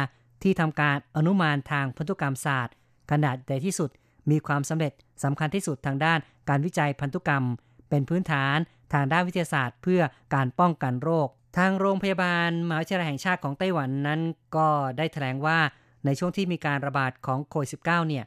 [0.42, 2.74] ที่ทำการอนุมานทางพันธุกรรมศาสตร์
[3.10, 3.90] ขนาดใหญ่ที่สุด
[4.30, 4.92] มีความสำเร็จ
[5.24, 6.18] สำคัญที่สุดทางด้าน
[6.48, 7.44] การวิจัยพันธุกรรม
[7.88, 8.56] เป็นพื้นฐาน
[8.92, 10.02] ทางด้านวิทยาศาสตร์ เพื่อ
[10.34, 14.20] การป้องกันโรค ทางโรงพยาบาลมหาวิทยาลัยแห่งชาติของไต้หวันนั้น
[14.56, 14.68] ก็
[14.98, 15.58] ได้แถลงว่า
[16.04, 18.24] ในช่วงที่มีการระบาดของโควิด -19 เนี่ย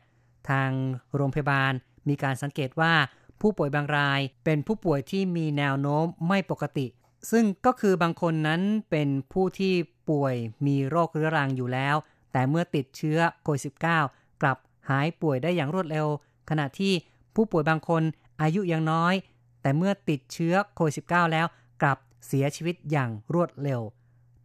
[0.49, 0.69] ทาง
[1.15, 1.71] โรงพยาบาล
[2.09, 2.93] มีการสังเกตว่า
[3.41, 6.87] ผู้ป่วยบางราย เป็นผู้ป่วยที่มีแนวโน้มไม่ปกติ
[7.31, 9.73] ซึ่งก็คือบางคนนั้นเป็นผู้ที่
[10.09, 10.35] ป่วย
[10.67, 11.95] มีโรคเรื้อรังอยู่แล้ว
[12.31, 13.61] แต่เมื่อติดเชื้อโควิด
[14.03, 14.57] -19 กลับ
[14.89, 16.07] หายป่วยได้อย่างรวดเร็ว
[16.49, 16.93] ขณะที่
[17.35, 18.03] ผู้ป่วยบางคน
[18.41, 19.13] อายุยังน้อย
[19.61, 21.47] แต่เมื่อติดเชื้อโควิด -19 แล้ว
[21.81, 23.81] กลับเสียชีวิตอย่างรวดเร็ว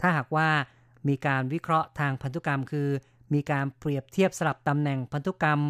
[0.01, 0.49] ถ้าหากว่า
[1.09, 2.89] มีการวิเคราะห์ทางพันธุกรรม คือ
[3.33, 5.61] มีการเปรียบเทียบสลับตำแหน่งพันธุกรรม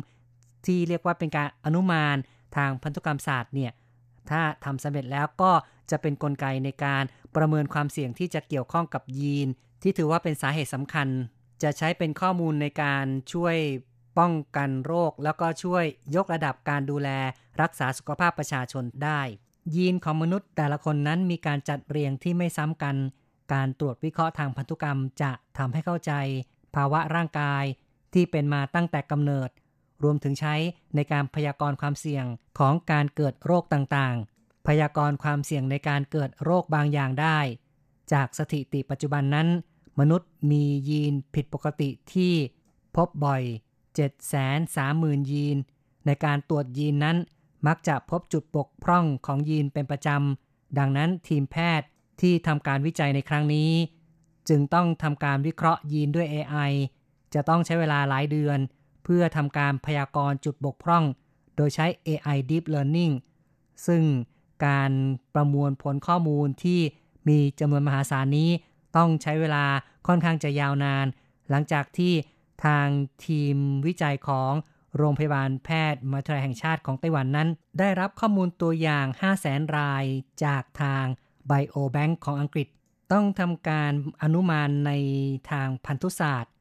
[0.66, 2.16] ที่เรียกว่าเป็นการอนุมาน
[2.56, 3.72] ทางพันธุกรรมศาสตร์เนี่ย
[4.30, 5.52] ถ้าทำสำเร็จแล้วก็
[5.90, 7.04] จะเป็นนกลไกในการ
[7.36, 9.48] ประเมินความเสี่ยงที่จะเกี่ยวข้องกับยีน
[9.82, 11.08] ที่ถือว่าเป็นสาเหตุสำคัญ
[11.62, 13.56] จะใช้เป็นข้อมูลในการช่วย
[14.18, 15.84] ป้องกันโรค แล้วก็ช่วย
[16.16, 17.08] ยกระดับการดูแล
[17.62, 19.20] รักษาสุขภาพประชาชนได้
[19.74, 22.96] ยีนของมนุษย์แต่ละคนนั้นมีการจัดเรียงที่ไม่ซ้ำกัน
[23.52, 26.12] การตรวจวิเคราะห์ทางพันธุกรรมจะทำให้เข้าใจ
[26.74, 27.64] ภาวะร่างกาย
[28.14, 29.48] ที่เป็นมาตั้งแต่กำเนิด
[30.02, 30.54] รวมถึงใช้
[30.94, 32.24] ในการพยากรณ์ความเสี่ยง
[32.58, 37.38] ของการเกิดโรคต่างๆ พยากรณ์ความเสี่ยงในการเกิดโรคบางอย่างได้
[38.12, 39.48] จากสถิติปัจจุบันนั้น
[40.00, 42.32] มนุษย์มียีนผิดปกติที่
[42.96, 43.42] พบบ่อย
[44.36, 45.56] 730,000 ยีน
[46.06, 47.16] ในการตรวจยีนนั้น
[47.66, 51.88] มักจะพบจุดบกพร่องของยีนเป็นประจำ ดังนั้นทีมแพทย์
[52.20, 53.70] ที่ทำการวิจัยในครั้งนี้
[54.48, 56.72] จึงต้องทำการวิเคราะห์ยีนด้วย AI
[57.34, 58.58] จะต้องใช้เวลาหลายเดือน
[59.14, 61.04] พื่อทำการพยากรณ์จุดบกพร่อง
[61.56, 63.14] โดยใช้ AI Deep Learning
[63.86, 64.02] ซึ่ง
[64.66, 64.90] การ
[65.34, 66.80] ประมวลผลข้อมูลที่
[67.28, 68.50] มีจำนวนมหาศาลนี้
[68.96, 69.64] ต้องใช้เวลา
[70.06, 71.06] ค่อนข้างจะยาวนาน
[71.50, 72.12] หลังจากที่
[72.64, 72.86] ทาง
[73.26, 74.52] ทีมวิจัยของ
[74.96, 80.04] โรงพยาบาลแพทย์มาทรายแห่งชาติของไต้หวันนั้น ได้รับข้อมูลตัวอย่าง 5 0 0แสนราย
[80.44, 81.04] จากทาง
[81.50, 82.68] Biobank ของอังกฤษ
[83.12, 83.92] ต้องทำการ
[84.22, 84.90] อนุมานใน
[85.50, 86.52] ทางพันธุศาสตร์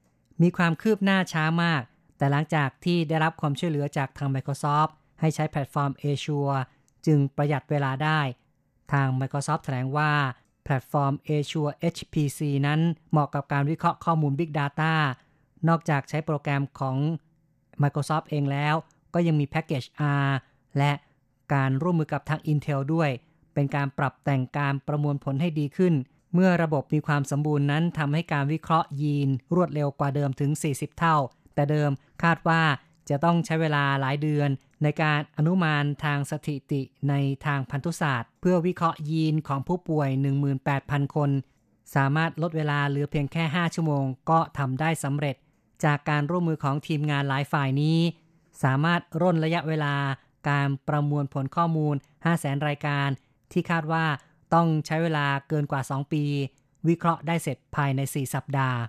[0.41, 1.83] มีความคืบหน้าช้ามาก
[2.19, 6.59] แต่หลังจากที่ได้รับความช่วยเหลือจากทาง Microsoft ให้ใช้แพลตฟอร์ม Azure
[7.05, 8.19] จึงประหยัดเวลาได้
[8.91, 10.11] ทาง Microsoft แถลงว่า
[10.63, 12.79] แพลตฟอร์ม Azure HPC นั้น
[13.11, 14.93] เหมาะกับการวิเคราะห์ข้อมูล Big Data
[15.67, 16.97] นอกจากใช้โปรแกรมของ
[17.81, 18.75] Microsoft เองแล้ว
[19.13, 19.83] ก็ยังมีแพ็กเกจ
[20.25, 20.29] R
[20.77, 20.91] และ
[21.53, 23.09] การร่วมมือกับทาง Intel ด้วย
[23.53, 25.93] เป็นการปรับแต่งการประมวลผลให้ดีขึ้น
[26.33, 31.17] เมื่อระบบมีความสมบูรณ์นั้นทำให้การวิเคราะห์ยีน รวดเร็วกว่าเดิมถึง 40 เท่า
[31.59, 31.91] แต่เดิม
[32.23, 32.61] คาดว่า
[33.09, 34.49] จะต้องใช้เวลาหลายเดือน
[34.83, 37.13] ในการอนุมานทางสถิติใน
[37.45, 40.09] ทางพันธุศาสตร์ เพื่อวิเคราะห์ยีนของผู้ป่วย
[40.61, 41.29] 18,000 คน
[41.95, 45.35] สามารถลดเวลาเหลือเพียงแค่ 5 ชั่วโมงก็ทำได้สำเร็จ
[45.85, 47.99] จากการร่วมมือของทีมงานหลายฝ่ายนี้
[48.63, 49.95] สามารถร่นระยะเวลา
[50.49, 51.95] การประมวลผลข้อมูล
[52.31, 53.07] 500,000 รายการ
[53.51, 54.05] ที่คาดว่า
[54.53, 56.23] ต้องใช้เวลาเกินกว่า 2 ปี
[56.87, 58.79] วิเคราะห์ได้เสร็จภายใน 4 สัปดาห์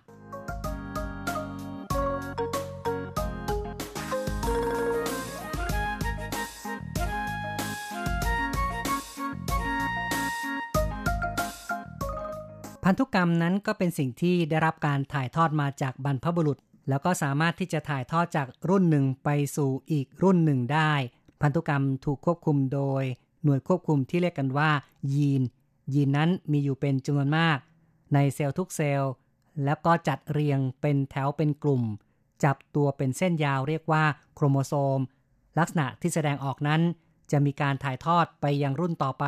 [12.92, 20.92] พันธุกรรมนั้นก็เป็นสิ่งที่ได้รับการถ่ายทอดมาจากบรรพบุรุษ แล้วก็สามารถที่จะถ่ายทอดจากรุ่นหนึ่งไปสู่อีกรุ่นหนึ่งได้
[21.42, 23.02] พันธุกรรมถูกควบคุมโดย
[23.44, 24.70] หน่วยควบคุมที่เรียกกันว่า
[25.12, 25.42] ยีน
[25.94, 27.58] ยีนนั้นมีอยู่เป็นจำนวนมาก
[28.14, 29.12] ในเซลล์ทุกเซลล์
[29.64, 31.82] แล้วก็จัดเรียงเป็นแถวเป็นกลุ่ม
[32.44, 35.00] จับตัวเป็นเส้นยาวเรียกว่าโครโมโซม
[35.58, 36.80] ลักษณะที่แสดงออกนั้น
[37.32, 39.24] จะมีการถ่ายทอดไปยังรุ่นต่อไป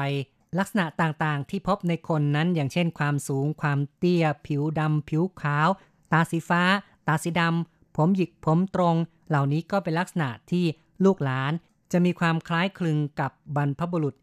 [0.59, 5.69] ลักษณะต่างๆ ที่พบในคนนั้นอย่างเช่น ความสูง ความเตี้ย ผิวดำผิวขาว
[6.13, 6.63] ตาสีฟ้า
[7.09, 8.97] ตาสีดำผมหยิกผมตรง
[9.29, 10.65] เหล่านี้ก็เป็นลักษณะที่
[11.05, 11.53] ลูกหลาน
[11.93, 14.15] จะมีความคล้ายคลึงกับบรรพบุรุษ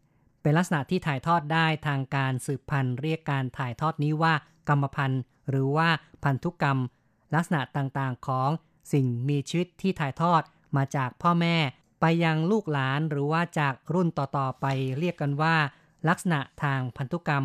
[0.42, 4.34] เป็นลักษณะที่ถ่ายทอดได้ทางการสืบพันธุ์ เรียกการถ่ายทอดนี้ว่า
[4.68, 5.88] กรรมพันธุ์หรือว่า
[6.24, 6.78] พันธุกรรม
[7.34, 8.50] ลักษณะต่างๆของ
[8.92, 10.42] สิ่งมีชีวิตที่ถ่ายทอด
[10.76, 11.56] มาจากพ่อแม่
[12.00, 14.66] ไปยังลูกหลานหรือว่าจากรุ่นต่อๆไป
[14.98, 15.56] เรียกกันว่า
[16.08, 17.44] ลักษณะทางพันธุกรรม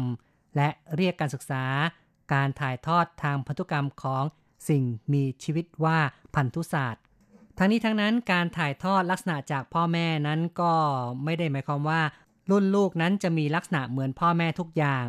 [0.56, 1.64] และเรียกการศึกษา
[2.34, 4.24] การถ่ายทอดทางพันธุกรรมของ
[4.70, 6.00] สิ่งมีชีวิตว่า
[6.36, 7.04] พันธุศาสตร์
[7.58, 10.74] ทั้งนี้ทั้งนั้นการถ่ายทอดลักษณะจากพ่อแม่นั้นก็
[11.24, 12.02] ไม่ได้หมายความว่า
[12.50, 15.06] รุ่นลูกนั้นจะมีลักษณะเหมือนพ่อแม่ทุกอย่าง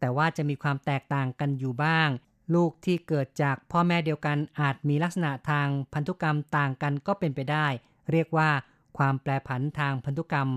[0.00, 2.08] แต่ว่าจะมีความแตกต่างกันอยู่บ้าง
[2.54, 7.66] ลูกที่เกิดจากพ่อแม่เดียวกันอาจมีลักษณะทางพันธุกรรมต่างกันก็เป็นไปได้
[8.12, 8.50] เรียกว่า
[8.98, 10.48] ความแปรผันทางพันธุกรรม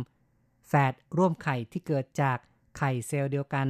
[0.70, 2.38] แฝดร่วมไข่ที่เกิดจาก
[2.78, 3.68] ไข่เซลล์เดียวกัน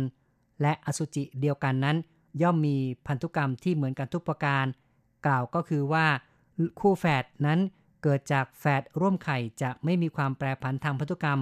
[0.62, 1.98] และอสุจิเดียวกันนั้น
[2.42, 4.66] ย่อมมีพันธุกรรมที่เหมือนกันทุกประการ
[5.26, 6.06] กล่าวก็คือว่า
[6.80, 7.60] คู่แฝดนั้น
[8.04, 11.40] เกิดจากแฝดร่วมไข่จะไม่มีความแปรผันทางพันธุกรรม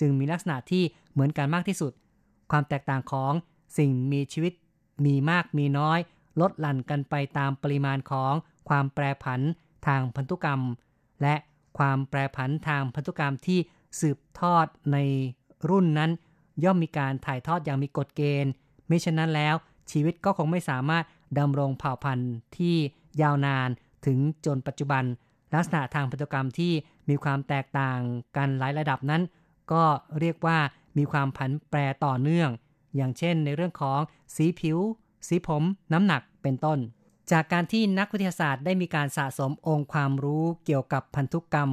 [0.00, 1.92] จึงมีลักษณะที่เหมือนกันมากที่สุด
[2.50, 3.32] ความแตกต่างของ
[3.78, 4.52] สิ่งมีชีวิต
[5.04, 5.98] มีมากมีน้อย
[6.40, 8.32] ลดหลั่นกันไปตามปริมาณของ
[8.68, 9.40] ความแปรผัน
[9.86, 10.60] ทางพันธุกรรม
[11.22, 11.34] และ
[11.78, 13.60] ความแปรผันทางพันธุกรรมที่
[14.00, 14.98] สืบทอดใน
[15.70, 16.10] รุ่นนั้น
[16.64, 18.52] ย่อมมีการถ่ายทอดอย่างมีกฎเกณฑ์
[18.86, 19.54] ไม่เช่นนั้นแล้ว
[19.90, 21.04] ชีวิตก็คงไม่สามารถ
[21.38, 22.76] ดำรงเผ่าพันธุ์ที่
[23.22, 23.68] ยาวนาน
[24.06, 25.04] ถึงจนปัจจุบัน
[25.54, 26.72] ลักษณะทางพันธุกรรมที่
[27.08, 27.98] มีความแตกต่าง
[28.36, 29.22] กันหลายระดับนั้น
[29.72, 29.84] ก็
[30.20, 30.58] เรียกว่า
[30.98, 32.50] มีความผันแปรต่อเนื่อง
[32.96, 34.00] อย่างเช่นในเรื่องของ
[34.36, 34.78] สีผิว
[35.28, 36.78] สีผม น้ำหนักเป็นต้น
[37.30, 41.70] จากการที่นักวิทยาศาสตร์ได้มีการสะสมองค์ความรู้เกี่ยวกับพันธุกรรม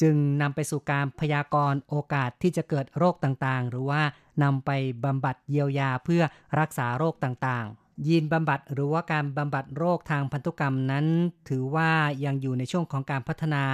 [0.00, 4.02] จึงนำไปสู่การพยากรณ์โอกาสที่จะเกิดโรคต่างๆ หรือว่า
[4.42, 4.70] นำไป
[5.04, 6.22] บำบัดเยียวยาเพื่อ
[6.58, 11.06] รักษาโรคต่างๆ ยีนบำบัดหรือว่าการบำบัดโรคทางพันธุกรรมนั้น
[11.48, 11.90] ถือว่า
[12.24, 13.64] ยังอยู่ในช่วงของการพัฒนา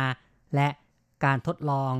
[0.55, 0.69] และ
[1.25, 1.93] การทดลอง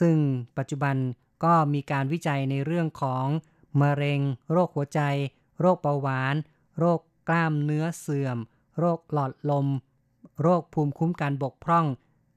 [0.00, 0.16] ซึ่ง
[0.58, 0.96] ปัจจุบัน
[1.44, 3.26] ก็มีการวิจัยในเรื่องของ
[3.80, 4.20] มะเร็ง
[4.52, 5.00] โรคหัวใจ
[5.60, 6.34] โรคเบาหวาน
[6.78, 8.38] โรคกล้ามเนื้อเสื่อม
[8.78, 9.66] โรคหลอดลม
[10.42, 11.86] โรคภูมิคุ้มกันบกพร่อง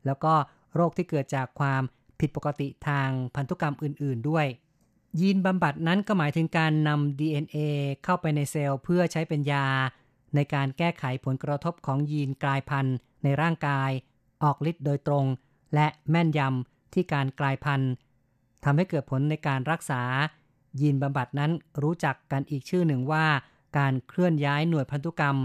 [0.06, 0.34] แล้วก็
[0.76, 1.82] โรคที่เกิดจากความ
[2.20, 4.46] ผิดปกติทางพันธุกรรมอื่น ๆ ด้วย
[5.20, 7.58] ยีนบำบัดนั้นก็หมายถึงการนำ DNA
[8.04, 9.68] เข้าไปในเซลล์เพื่อใช้เป็นยา
[10.36, 13.92] ในการแก้ไขผลกระทบของยีนกลายพันธุ์ในร่างกาย
[14.44, 15.26] ออกฤทธิ์โดยตรง
[15.74, 17.92] และแม่นยำที่การกลายพันธุ์
[18.64, 20.02] ทำให้เกิดผลในการรักษา
[20.82, 21.52] ยีนบำบัดนั้น
[21.84, 23.26] รู้จักกันอีกชื่อหนึ่งว่า
[23.78, 25.38] การเคลื่อนย้ายหน่วยพันธุกรรม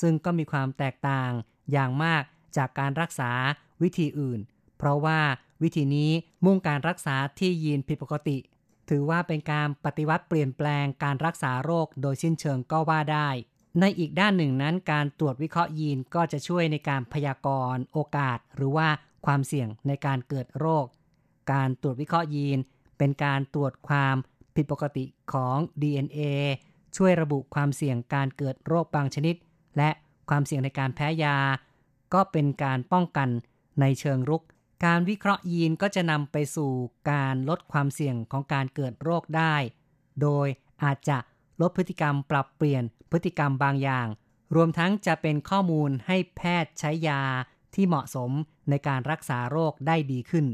[0.00, 1.30] ซึ่งก็มีความแตกต่าง
[1.72, 2.22] อย่างมาก
[2.56, 3.30] จากการรักษา
[3.82, 4.40] วิธีอื่น
[4.78, 5.20] เพราะว่า
[5.62, 6.10] วิธีนี้
[6.44, 8.38] มุ่งการรักษาที่ยีนผิดปกติ
[8.88, 13.28] ถือว่าเป็นการปฏิวัติเปลี่ยนแปลงการรักษาโรคโดยสิ้นเชิงก็ว่าได้
[13.80, 18.88] ในอีกด้านหนึ่งนั้น การตรวจวิเคราะห์ยีนก็จะช่วยในการพยากรณ์โอกาส หรือว่า
[19.26, 20.86] ความเสี่ยงในการเกิดโรค
[21.52, 22.58] การตรวจวิเคราะห์ยีน
[22.98, 24.16] เป็นการตรวจความ
[24.54, 26.20] ผิดปกติของ DNA
[26.96, 29.34] ช่วยระบุความเสี่ยงการเกิดโรคบางชนิด
[29.76, 29.90] และ
[30.30, 31.36] ความเสี่ยงในการแพ้ยา
[32.14, 33.28] ก็เป็นการป้องกัน
[33.80, 34.42] ในเชิงรุก
[34.84, 36.72] การวิเคราะห์ยีนก็จะนำไปสู่
[37.10, 39.54] การลดความเสี่ยงของการเกิดโรคได้
[40.22, 40.46] โดย
[40.82, 41.18] อาจจะ
[41.60, 44.06] ลดพฤติกรรมปรับเปลี่ยนพฤติกรรมบางอย่าง
[44.54, 47.22] รวมทั้งจะเป็นข้อมูลให้แพทย์ใช้ยา
[47.74, 48.30] ที่เหมาะสม
[48.70, 50.46] ในการรักษาโรคได้ดีขึ้น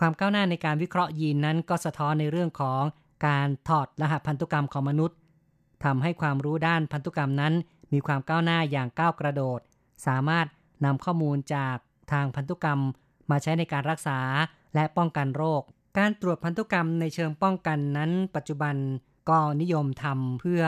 [0.00, 2.82] ความก้าวหน้าในการวิเคราะห์ยีนนั้นก็สะท้อนในเรื่องของ
[3.26, 5.16] การถอดรหัสพันธุกรรมของมนุษย์
[5.84, 7.54] ทำให้ความรู้ด้านพันธุกรรมนั้น
[7.92, 9.60] มีความก้าวหน้าอย่างก้าวกระโดด
[10.06, 10.46] สามารถ
[10.84, 11.76] นำข้อมูลจาก
[12.12, 12.80] ทางพันธุกรรม
[13.30, 14.18] มาใช้ในการรักษา
[14.74, 15.62] และป้องกันโรค
[15.98, 18.76] การตรวจพันธุกรรมในเชิงป้องกันนั้น ปัจจุบัน
[19.28, 20.62] ก็นิยมทำเพื่อ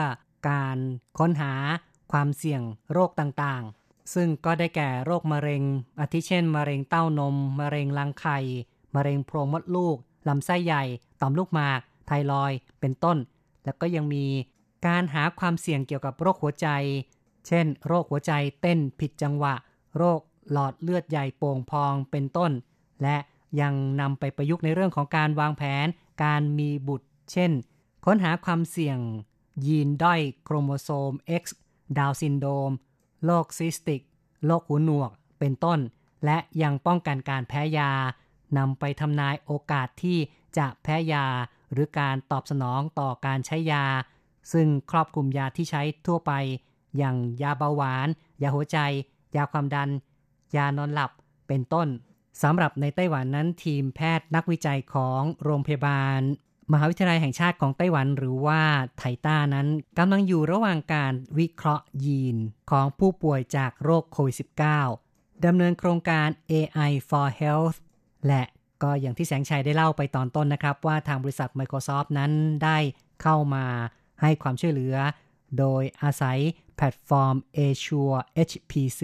[0.49, 0.77] การ
[1.19, 1.53] ค้นหา
[2.11, 5.63] ความเสี่ยงโรคต่างๆ ซึ่งก็ได้แก่โรคมะเร็ง
[5.99, 8.39] อาทิเช่น มะเร็งเต้านม มะเร็งรังไข่
[8.95, 9.97] มะเร็งโพรงมดลูก
[10.27, 10.83] ลำไส้ใหญ่
[11.21, 13.17] ต่อมลูกหมาก ไทรอย เป็นต้น
[13.63, 14.25] แล้วก็ยังมี
[14.87, 16.67] การหาความเสี่ยงเกี่ยวกับโรคหัวใจ
[17.47, 19.53] เช่น โรคหัวใจเต้นผิดจังหวะ
[19.97, 20.19] โรค
[20.51, 22.51] หลอดเลือดใหญ่โป่งพองเป็นต้น
[23.03, 23.17] และ
[23.61, 25.87] ยังนำไปประยุกต์ในเรื่องของการวางแผน
[26.23, 27.51] การมีบุตร เช่น
[28.05, 28.97] ค้นหาความเสี่ยง
[29.65, 31.43] ยีนด้อยโครโมโซม X
[31.97, 32.71] ดาวน์ซินโดรม
[33.25, 34.01] โรคซิสติก
[34.45, 35.79] โรคหูหนวก เป็นต้น
[36.25, 37.91] และยังป้องกันการแพ้ยา
[38.57, 40.17] นำไปทำนายโอกาสที่
[40.57, 41.25] จะแพ้ยา
[41.71, 43.85] หรือการตอบสนองต่อการใช้ยา
[44.53, 46.31] ซึ่งครอบคลุมยาที่ใช้ทั่วไป
[46.97, 48.07] อย่างยาเบาหวาน
[48.41, 48.77] ยาหัวใจ
[49.35, 49.89] ยาความดัน
[50.57, 51.11] ยานอนหลับ
[51.47, 51.87] เป็นต้น
[52.41, 56.19] สำหรับในไต้หวันนั้นทีมแพทย์นักวิจัยของโรงพยาบาล
[56.71, 58.61] มหาวิทยาลัยแห่งชาติของไต้หวันหรือว่า
[58.97, 62.37] ไทต้านั้นกำลังอยู่ระหว่างการวิเคราะห์ยีน
[62.71, 64.35] ของผู้ป่วยจากโรคโควิด
[64.89, 67.77] -19 ดำเนินโครงการ AI for Health
[68.27, 68.43] และ
[68.83, 72.31] ก็อย่างที่แสงชัยได้เล่าไปตอนต้นนะครับ ว่าทางบริษัท Microsoft นั้น
[72.63, 72.77] ได้
[73.21, 73.65] เข้ามา
[74.21, 74.95] ให้ความช่วยเหลือ
[75.59, 76.39] โดยอาศัย
[76.75, 79.01] แพลตฟอร์ม Azure HPC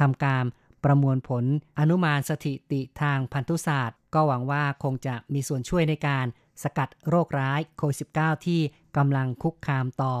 [0.00, 0.44] ทำการ
[0.84, 1.44] ประมวลผล
[1.78, 6.26] อนุมานสถิติทางพันธุศาสตร์ ก็หวังว่าคงจะมีส่วนช่วยในการ
[6.62, 8.60] สกัดโรคร้ายโควิด -19 ที่
[8.96, 10.14] กำลังคุกคามต่อ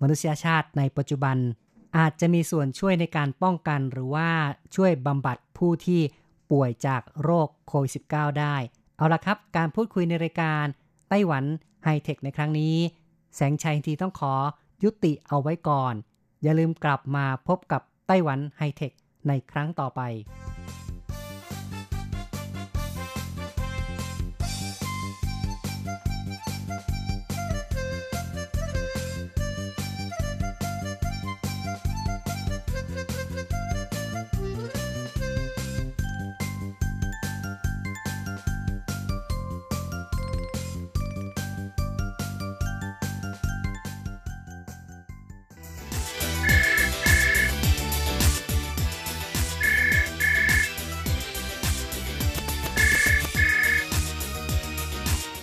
[0.00, 1.36] มนุษยชาติในปัจจุบัน
[1.98, 4.30] อาจจะมีส่วนช่วยในการป้องกันหรือว่า
[4.76, 6.00] ช่วยบำบัดผู้ที่
[6.50, 8.56] ป่วยจากโรคโควิด -19 ได้
[8.96, 10.64] เอาละครับ การพูดคุยในรายการ
[11.08, 11.44] ไต้หวัน
[11.84, 12.76] ไฮเทคในครั้งนี้
[13.34, 14.34] แสงชัยทีต้องขอ
[14.84, 15.94] ยุติเอาไว้ก่อน
[16.42, 18.92] อย่าลืมกลับมาพบกับไต้หวันไฮเทค
[19.28, 20.00] ในครั้งต่อไป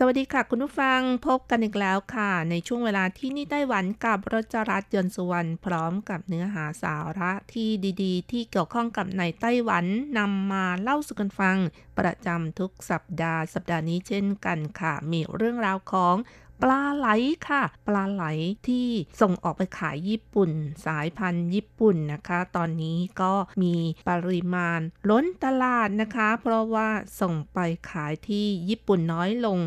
[0.00, 7.68] สวัสดีค่ะคุณผู้ฟังพบกันอีกแล้วค่ะ ในช่วงเวลาที่นี่ไต้หวันกับรจรัสยนสุวรรณพร้อมกับเนื้อหาสาระที่
[8.02, 9.84] ดีๆ ที่เกี่ยวข้องกับในไต้หวัน
[10.18, 11.56] นำมาเล่าสู่กันฟัง
[11.98, 16.14] ประจำทุกสัปดาห์สัปดาห์นี้เช่นกันค่ะ มีเรื่องราวของ
[16.62, 17.08] ปลาไหล
[17.48, 18.24] ค่ะ ปลาไหล
[18.68, 18.88] ที่
[19.20, 20.50] ส่งออกไปขายญี่ปุ่น
[20.86, 23.74] สายพันธุ์ญี่ปุ่นนะคะ ตอนนี้ก็มี
[24.08, 26.88] ปริมาณล้นตลาดนะคะ เพราะว่า
[27.20, 27.58] ส่งไป
[27.90, 29.58] ขายที่ญี่ปุ่นน้อยลง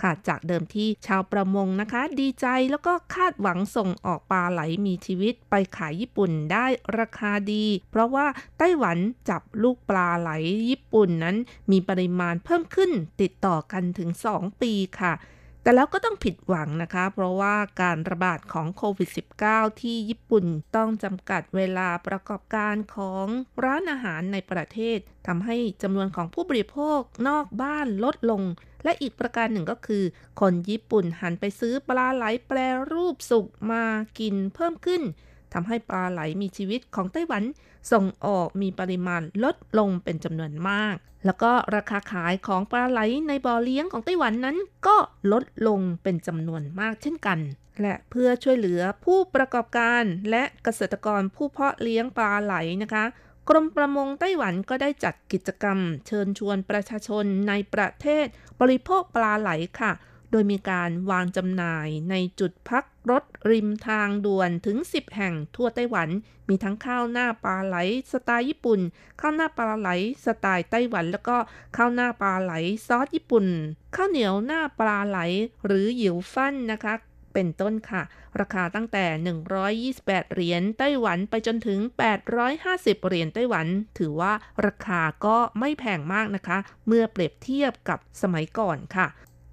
[0.00, 6.66] ค่ะจากเดิมที่ชาวประมงนะคะ ดีใจแล้วก็คาดหวังส่งออกปลาไหลมีชีวิตไปขายญี่ปุ่นได้
[6.98, 8.26] ราคาดี เพราะว่า
[8.58, 10.30] ไต้หวันจับลูกปลาไหล
[10.68, 11.36] ญี่ปุ่นนั้น
[11.70, 15.14] มีปริมาณเพิ่มขึ้นติดต่อกันถึง 2 ปีค่ะ
[15.68, 19.08] แต่แล้วก็ต้องผิดหวังนะคะ เพราะว่าการระบาดของโควิด
[19.44, 20.44] -19 ที่ญี่ปุ่น
[20.76, 23.26] ต้องจำกัดเวลาประกอบการของ
[23.64, 28.42] ร้านอาหารในประเทศทำให้จำนวนของผู้บริโภคนอกบ้านลดลง
[28.84, 30.04] และอีกประการหนึ่งก็คือ
[30.40, 32.58] คนญี่ปุ่นหันไปซื้อปลาไหลแปร
[32.92, 33.84] รูปสุกมา
[34.18, 35.02] กินเพิ่มขึ้น
[35.54, 37.42] ทำให้ปลาไหลมีชีวิตของไต้หวัน
[37.92, 44.96] ส่งออกมีปริมาณลดลงเป็นจำนวนมาก แล้วก็ราคาขายของปลาไหลในบ่อเลี้ยงของไต้หวันนั้นก็
[45.32, 47.38] ลดลงเป็นจำนวนมากเช่นกัน
[47.82, 53.04] และเพื่อช่วยเหลือผู้ประกอบการและเกษตรกรผู้เพาะเลี้ยงปลาไหลนะคะ
[53.48, 58.26] กรมประมงไต้หวันก็ได้จัดกิจกรรม เชิญชวนประชาชนในประเทศ
[58.60, 59.92] บริโภคปลาไหลค่ะ
[60.30, 66.08] โดยมีการวางจำหน่ายในจุดพัก รถริมทางด่วนถึง 10 แห่งทั่วไต้หวัน
[66.48, 67.76] มีทั้งข้าวหน้าปลาไหล
[68.12, 68.80] สไตล์ญี่ปุ่น
[69.20, 69.88] ข้าวหน้าปลาไหล
[70.24, 71.36] สไตล์ไต้หวัน แล้วก็
[71.76, 72.52] ข้าวหน้าปลาไหล
[72.86, 73.46] ซอสญี่ปุ่น
[73.96, 75.18] ข้าวเหนียวหน้าปลาไหล
[75.66, 76.94] หรือหยิวฟั่นนะคะ
[77.34, 78.02] เป็นต้นค่ะ
[78.40, 79.04] ราคาตั้งแต่
[79.94, 81.78] 128 เหรียญไต้หวันไปจนถึง
[82.44, 83.66] 850 เหรียญไต้หวัน
[83.98, 84.32] ถือว่า
[84.66, 89.06] ราคาก็ไม่แพงมากนะคะ เมื่อเปรียบเทียบกับสมัยก่อนค่ะ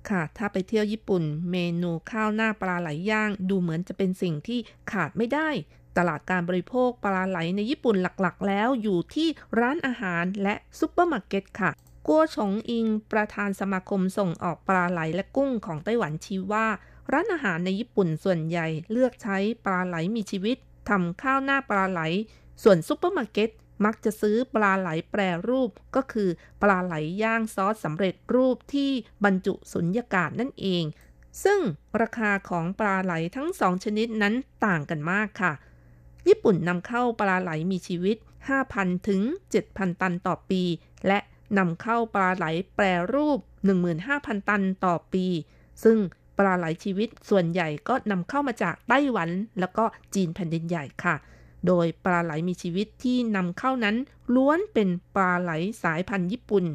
[0.09, 4.59] ค่ะ ถ้าไปเที่ยวญี่ปุ่น เมนูข้าวหน้าปลาไหลย่าง ดูเหมือนจะเป็นสิ่งที่
[4.91, 5.49] ขาดไม่ได้
[5.97, 9.27] ตลาดการบริโภคปลาไหลในญี่ปุ่นหลักๆ แล้วอยู่ที่
[9.59, 11.71] ร้านอาหารและซุปเปอร์มาร์เก็ตค่ะ
[12.07, 16.67] กัวฉงอิง ประธานสมาคมส่งออกปลาไหลและกุ้งของไต้หวันชี้ว่า
[17.11, 20.57] ร้านอาหารในญี่ปุ่นส่วนใหญ่เลือกใช้ปลาไหลมีชีวิต
[20.89, 22.01] ทำข้าวหน้าปลาไหล
[22.63, 23.49] ส่วนซุปเปอร์มาร์เก็ต
[23.85, 26.29] มักจะซื้อปลาไหลแปรรูปก็คือ
[26.61, 28.91] ปลาไหลย่างซอสสำเร็จรูปที่
[29.23, 30.83] บรรจุสุญญากาศนั่นเอง
[31.43, 31.59] ซึ่ง
[32.01, 34.33] ราคาของปลาไหลทั้งสองชนิดนั้น
[34.65, 35.53] ต่างกันมากค่ะ
[36.27, 38.17] ญี่ปุ่นนำเข้าปลาไหลมีชีวิต
[38.61, 39.21] 5,000 ถึง
[39.61, 40.63] 7,000 ตันต่อปี
[41.07, 41.19] และ
[41.57, 43.39] นำเข้าปลาไหลแปรรูป
[43.93, 45.25] 15,000 ตันต่อปี
[45.83, 45.97] ซึ่ง
[46.37, 51.15] ปลาไหลชีวิตส่วนใหญ่ก็นำเข้ามาจากไต้หวัน แล้วก็จีนแผ่นดินใหญ่ค่ะ
[51.67, 53.95] โดยปลาไหลมีชีวิตที่นำเข้านั้น
[54.35, 55.51] ล้วนเป็นปลาไหล
[55.83, 56.65] สายพันธุ์ญี่ปุ่น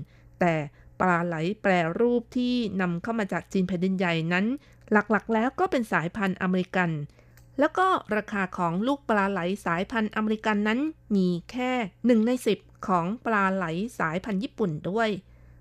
[0.40, 0.54] แต่
[1.00, 4.46] ปลาไหลแปรรูปที่นำเข้ามาจากจีนแผ่นดินใหญ่นั้น
[4.92, 6.90] หลักๆ แล้วก็เป็นสายพันธุ์อเมริกัน
[7.58, 10.80] แล้วก็ราคาของลูกปลาไหลสายพันธุ์อเมริกันนั้น
[11.16, 11.72] มีแค่
[12.06, 13.66] หนึ่งในสิบของปลาไหล
[13.98, 15.08] สายพันธุ์ญี่ปุ่นด้วย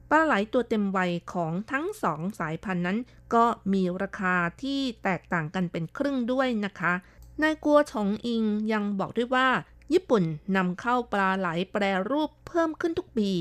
[0.10, 2.98] ปลาไหลตัวเต็มวัยของทั้งสองสายพันธุ์นั้น
[3.34, 6.94] ก็มีราคาที่แตกต่างกันเป็นครึ่งด้วยนะคะ
[7.44, 9.48] นายกัวชงอิงยังบอกด้วยว่า
[9.94, 10.24] ญี่ปุ่น
[10.56, 13.32] นำเข้าปลาไหลแปรรูปเพิ่มขึ้นทุกปี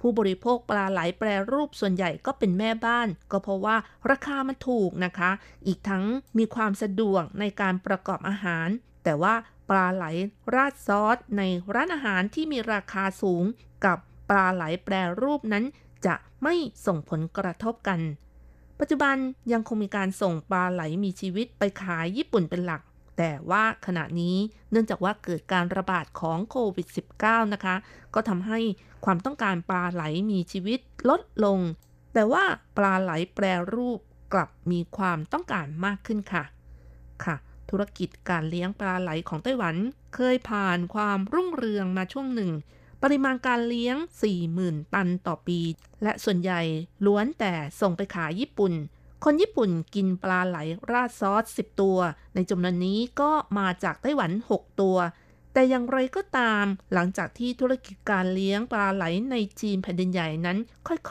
[0.00, 3.76] ผู้บริโภคปลาไหลแปรรูปส่วนใหญ่ก็เป็นแม่บ้าน ก็เพราะว่า
[4.10, 5.30] ราคามันถูกนะคะ
[5.66, 6.04] อีกทั้ง
[6.38, 8.68] มีความสะดวกในการประกอบอาหาร
[9.04, 9.34] แต่ว่า
[9.70, 10.04] ปลาไหล
[10.54, 11.42] ราดซอสใน
[11.74, 13.44] ร้านอาหารที่มีราคาสูง
[13.84, 13.98] กับ
[14.30, 15.64] ปลาไหลแปรรูปนั้น
[16.06, 16.54] จะไม่
[16.86, 18.00] ส่งผลกระทบกัน
[18.80, 19.16] ปัจจุบัน
[19.52, 22.82] ยังคงมีการส่งปลาไหลมีชีวิตไปขายญี่ปุ่นเป็นหลัก
[23.16, 24.36] แต่ว่าขณะนี้
[24.70, 26.88] เนื่องจากว่าเกิดการระบาดของโควิด
[27.20, 27.76] -19 นะคะ
[28.14, 28.58] ก็ทำให้
[29.04, 31.58] ความต้องการปลาไหลมีชีวิตลดลง
[32.14, 32.44] แต่ว่า
[32.76, 33.44] ปลาไหลแปร
[33.74, 33.98] รูป
[34.32, 36.44] กลับมีความต้องการมากขึ้นค่ะ
[37.24, 37.36] ค่ะ
[37.70, 39.76] ธุรกิจการเลี้ยงปลาไหลของไต้หวัน
[40.14, 42.50] เคยผ่านความรุ่งเรืองมาช่วงหนึ่ง
[43.02, 43.96] ปริมาณการเลี้ยง
[44.44, 45.60] 40,000 ตันต่อปี
[46.02, 46.60] และส่วนใหญ่
[47.06, 48.72] ล้วนแต่ส่งไปขายญี่ปุ่น
[49.24, 50.58] คนญี่ปุ่นกินปลาไหล
[50.90, 51.98] ราดซอส 10 ตัว
[52.34, 54.96] ในจำนวนนี้ก็มาจากไต้หวัน 6 ตัว
[55.52, 60.58] แต่อย่างไรก็ตาม หลังจากที่ธุรกิจการเลี้ยงปลาไหลในจีนแผ่นดินใหญ่นั้น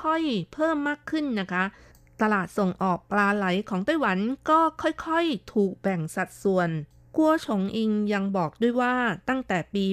[0.02, 1.64] ค่อยๆ เพิ่มมากขึ้นนะคะ
[2.22, 4.18] ตลาดส่งออกปลาไหลของไต้หวัน
[4.50, 6.70] ก็ค่อยๆ ถูกแบ่งสัดส่วน
[7.18, 8.96] กัวฉงอิงยังบอกด้วยว่า
[9.30, 9.86] ตั้งแต่ปี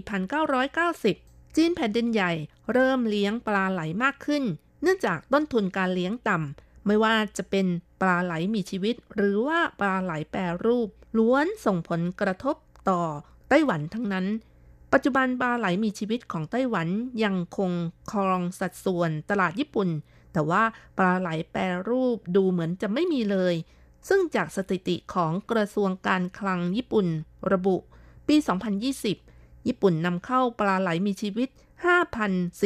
[0.74, 2.32] 1990 จีนแผ่นดินใหญ่
[2.72, 4.44] เริ่มเลี้ยงปลาไหลมากขึ้น
[4.82, 7.66] เนื่องจากต้นทุนการเลี้ยงต่ำ ไม่ว่าจะเป็น
[8.00, 10.88] ปลาไหลมีชีวิต หรือว่าปลาไหลแปรรูป
[11.18, 12.56] ล้วนส่งผลกระทบ
[12.90, 13.02] ต่อ
[13.48, 14.26] ไต้หวันทั้งนั้น
[14.92, 16.88] ปัจจุบันปลาไหลมีชีวิตของไต้หวัน
[17.24, 17.72] ยังคง
[18.10, 19.88] ครองสัดส่วนตลาดญี่ปุ่น
[20.32, 20.62] แต่ว่า
[20.98, 23.54] ปลาไหลแปรรูปดูเหมือนจะไม่มีเลย
[24.08, 27.06] ซึ่งจากสถิติของกระทรวงการคลังญี่ปุ่น
[27.52, 27.76] ระบุ
[28.28, 28.36] ปี
[29.00, 31.48] 2020 ญี่ปุ่นนำเข้าปลาไหลมีชีวิต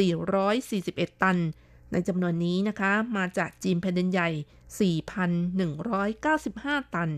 [0.03, 1.39] 5,441 ตัน
[1.91, 4.29] ในจำนวนนี้นะคะมาจากจีนแผ่นดินใหญ่
[5.01, 7.09] 4,195 ตัน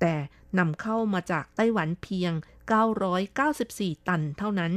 [0.00, 0.14] แต่
[0.58, 2.32] นำเข้ามาจากไต้หวันเพียง
[3.00, 4.72] 994 ตันเท่านั้น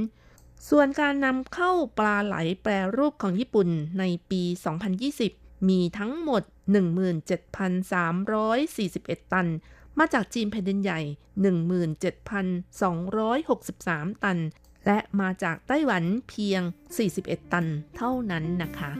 [0.69, 3.69] ส่วนการนำเข้าปลาไหลแปรรูปของญี่ปุ่น
[3.99, 4.43] ในปี
[5.05, 6.43] 2020 มีทั้งหมด
[7.63, 9.47] 17,341 ตัน
[9.99, 11.01] มาจากจีนแผ่นดินใหญ่
[12.61, 14.37] 17,263 ตัน
[14.85, 16.61] และมาจากไต้หวันเพียง
[17.07, 17.65] 41 ตัน
[17.95, 18.91] เท่านั้นนะคะ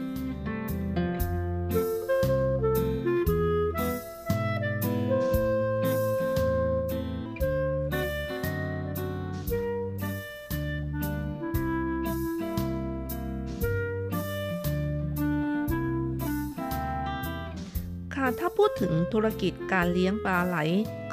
[18.14, 20.58] ค่ะถ้าพูดถึงธุรกิจการเลี้ยงปลาไหล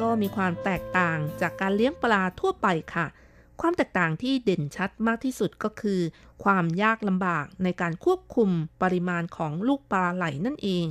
[0.01, 3.07] ก็มีความแตกต่างจากการเลี้ยงปลาทั่วไปค่ะ
[3.61, 6.01] ความแตกต่างที่เด่นชัดมากที่สุดก็คือ
[6.43, 8.49] ความยากลำบากในการควบคุม
[8.81, 10.85] ปริมาณของลูกปลาไหลนั่นเอง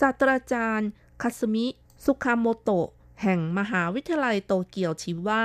[0.00, 0.88] ศาสตราจารย์
[1.22, 1.66] คาสมิ
[2.04, 2.88] สุคาโมโตะ
[3.22, 5.44] แห่งมหาวิทยาลัยโตเกียวชี้ว่า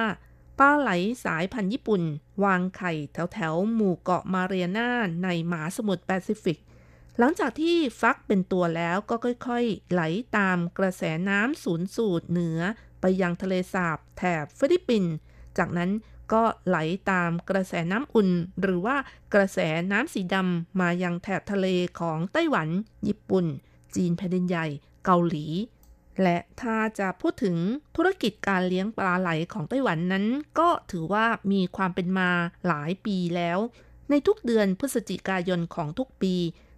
[0.60, 0.91] ปลาไหล
[1.26, 2.01] สายพันธุ์ญี่ปุ่น
[2.43, 4.89] วางไข่แถวแถวหมู่เกาะมาเรียนา
[5.24, 6.60] ในมหาสมุทรแปซิฟิก
[7.18, 9.16] หลังจากที่ฟักเป็นตัวแล้วก็
[9.47, 10.01] ค่อยๆ ไหล
[10.38, 12.60] ตามกระแสน้ำศูนย์สูตรเหนือ
[13.01, 15.14] ไปยังทะเลสาบแถบฟิลิปปินส์
[15.57, 15.91] จากนั้น
[16.34, 16.77] ก็ไหล
[17.11, 18.30] ตามกระแสน้ำอุ่น
[18.61, 18.95] หรือว่า
[19.34, 19.59] กระแส
[19.91, 21.67] น้ำสีดำมายังแถบทะเล
[21.99, 22.67] ของไต้หวัน
[23.07, 23.45] ญี่ปุ่น
[23.95, 24.67] จีนแผ่นดินใหญ่
[25.05, 25.45] เกาหลี
[26.23, 27.57] และถ้าจะพูดถึง
[27.95, 30.25] ธุรกิจการเลี้ยงปลาไหลของไต้หวันนั้น
[30.59, 32.30] ก็ถือว่ามีความเป็นมา
[32.67, 33.59] หลายปีแล้ว
[34.09, 36.36] ในทุกเดือนพฤศจิกายนของทุกปี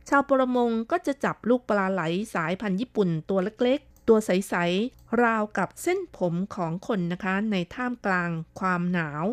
[0.10, 2.02] ชาวประมงก็จะจับลูกปลาไหล
[2.34, 8.30] สายพันธุ์ญี่ปุ่นตัวเล็ก ตัวใส ๆ ราวกับเส้นผมของคนนะคะในท่ามกลาง
[8.60, 9.26] ความหนาว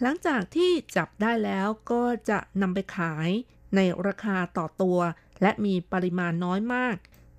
[0.00, 3.28] หลังจากที่จับได้แล้วก็จะนำไปขาย
[3.74, 4.98] ในราคาต่อตัว
[5.42, 6.96] และมีปริมาณน้อยมาก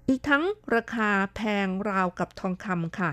[0.10, 0.44] อีกทั้ง
[0.76, 3.12] ราคาแพงราวกับทองคำค่ะ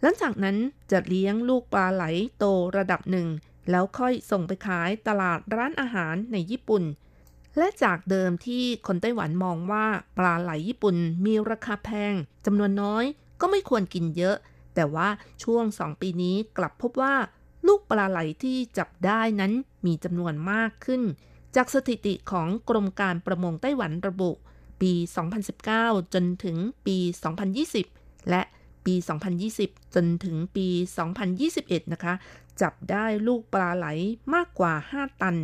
[0.00, 0.56] หลังจากนั้น
[0.90, 2.04] จะเลี้ยงลูกปลาไหล
[2.38, 2.44] โต
[2.76, 3.28] ระดับหนึ่ง
[3.70, 6.82] แล้วค่อยส่งไปขายตลาดร้านอาหารในญี่ปุ่น
[7.58, 9.86] และจากเดิมที่คนไต้หวันมองว่า
[10.18, 10.96] ปลาไหลญี่ปุ่น
[11.26, 12.14] มีราคาแพง
[12.46, 13.04] จำนวนน้อย
[13.40, 14.36] ก็ไม่ควรกินเยอะ
[14.74, 15.08] แต่ว่า
[15.42, 17.14] ช่วงสองปีนี้กลับพบว่า
[17.66, 19.52] ลูกปลาไหลที่จับได้นั้น
[19.86, 21.02] มีจำนวนมากขึ้น
[21.56, 24.30] จากสถิติของกรมการประมงไต้หวันระบุ
[24.80, 24.92] ปี
[25.52, 26.96] 2019 จนถึงปี
[27.64, 28.42] 2020 และ
[28.86, 28.94] ปี
[29.44, 30.66] 2020 จนถึงปี
[31.30, 32.14] 2021 นะคะ
[32.60, 33.86] จับได้ลูกปลาไหล
[34.34, 35.36] มากกว่า 5 ตัน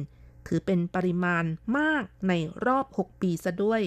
[0.47, 1.45] ถือเป็นปริมาณ
[1.79, 2.33] มากใน
[2.67, 3.83] รอบ 6 ปีซะด้วย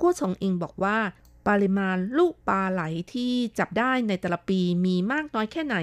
[0.00, 0.98] กู้ชงอิงบอกว่า
[1.48, 2.82] ปริมาณลูกปลาไหล
[3.14, 5.76] ที่จับได้ในแต่ละปีมีมากน้อยแค่ไหน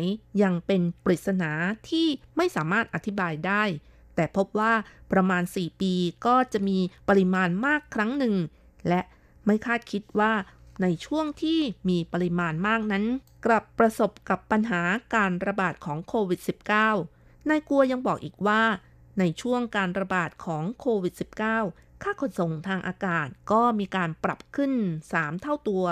[0.43, 1.51] ยังเป็นปริศนา
[1.89, 3.63] ที่ไม่สามารถอธิบายได้
[4.15, 4.73] แต่พบว่า
[5.11, 5.93] ประมาณ 4 ปี
[6.25, 6.77] ก็จะมี
[7.09, 8.35] ปริมาณมากครั้งหนึ่ง
[8.87, 9.01] และ
[9.45, 10.33] ไม่คาดคิดว่า
[10.81, 13.05] ในช่วงที่มีปริมาณมากนั้น
[13.45, 14.81] กลับประสบกับปัญหา
[15.15, 16.39] การระบาดของโควิด
[16.95, 18.61] -19 นายกัวยังบอกอีกว่า
[19.19, 21.13] ในช่วงการระบาดของโควิด
[21.59, 24.73] -19 ค่าขนส่งทางอากาศก็มีการปรับขึ้น
[25.11, 25.85] 3 เท่าตัว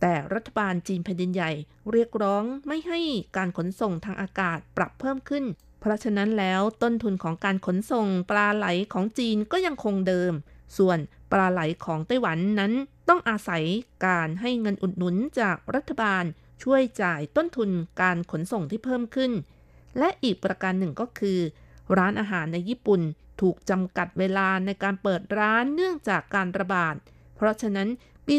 [0.00, 1.52] แต่รัฐบาลจีนแผ่นดินใหญ่
[1.92, 3.00] เรียกร้องไม่ให้
[3.36, 5.44] การขนส่งทางอากาศปรับเพิ่มขึ้น
[5.80, 10.32] เพราะฉะนั้นแล้วต้นทุนของการขนส่งปลาไหลของจีนก็ยังคงเดิม
[10.78, 10.98] ส่วน
[11.32, 12.72] ปลาไหลของไต้หวันนั้น
[13.08, 13.64] ต้องอาศัย
[14.06, 16.24] การให้เงินอุดหนุนจากรัฐบาล
[16.62, 17.70] ช่วยจ่ายต้นทุน
[18.02, 19.32] การขนส่งที่เพิ่มขึ้น
[19.98, 21.38] และอีกประการหนึ่งก็คือ
[21.98, 23.00] ร้านอาหารในญี่ปุ่น
[23.40, 26.94] ถูกจำกัดเวลาในการเปิดร้านเนื่องจากการระบาด
[27.36, 27.88] เพราะฉะนั้น
[28.26, 28.36] ปี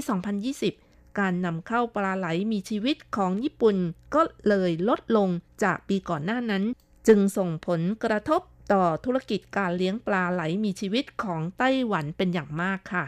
[0.58, 3.78] 2020 การนำเข้าปลาไหลมีชีวิตของญี่ปุ่น
[4.16, 5.30] ก็เลยลดลง
[5.64, 6.64] จากปีก่อนหน้านั้น
[7.08, 8.42] จึงส่งผลกระทบ
[8.74, 13.06] ต่อธุรกิจการเลี้ยงปลาไหลมีชีวิตของไต้หวันเป็นอย่างมากค่ะ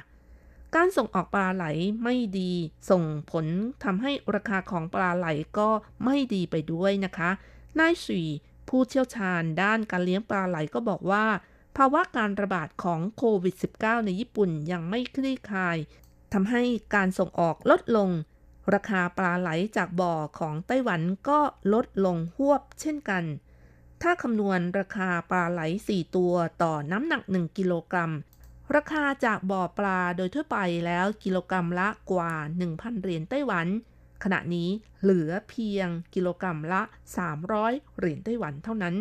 [0.76, 1.66] การส่งออกปลาไหล
[2.04, 2.52] ไม่ดี
[2.90, 3.46] ส่งผล
[3.84, 5.28] ทำให้ราคาของปลาไหล
[5.60, 5.70] ก็
[6.06, 7.30] ไม่ดีไปด้วยนะคะ
[7.80, 8.22] นายสี
[8.70, 11.26] ผู้เชี่ยวชาญด้านการเลี้ยงปลาไหลก็บอกว่า
[11.78, 15.78] ภาวะการระบาดของโควิด -19 ในญี่ปุ่นยังไม่คลี่คลาย
[16.34, 16.64] ทำให้
[16.96, 18.10] การส่งออกลดลง
[18.74, 21.40] ราคาปลาไหลจากบ่อของไต้หวันก็
[21.74, 23.24] ลดลงหวบเช่นกัน
[24.02, 26.34] ถ้าคำนวณราคาปลาไหล 4 ตัว
[26.64, 28.12] ต่อน้ำหนัก 1 กิโลกรัม
[28.76, 32.34] ราคาจากบ่อปลาโดยทั่วไปแล้วกิโลกรัมละกว่า
[32.68, 33.68] 1,000 เหรียญไต้หวัน
[34.24, 34.70] ขณะนี้
[35.02, 36.82] เหลือเพียงกิโลกรัมละ
[37.40, 38.96] 300 เหรียญไต้หวันเท่านั้น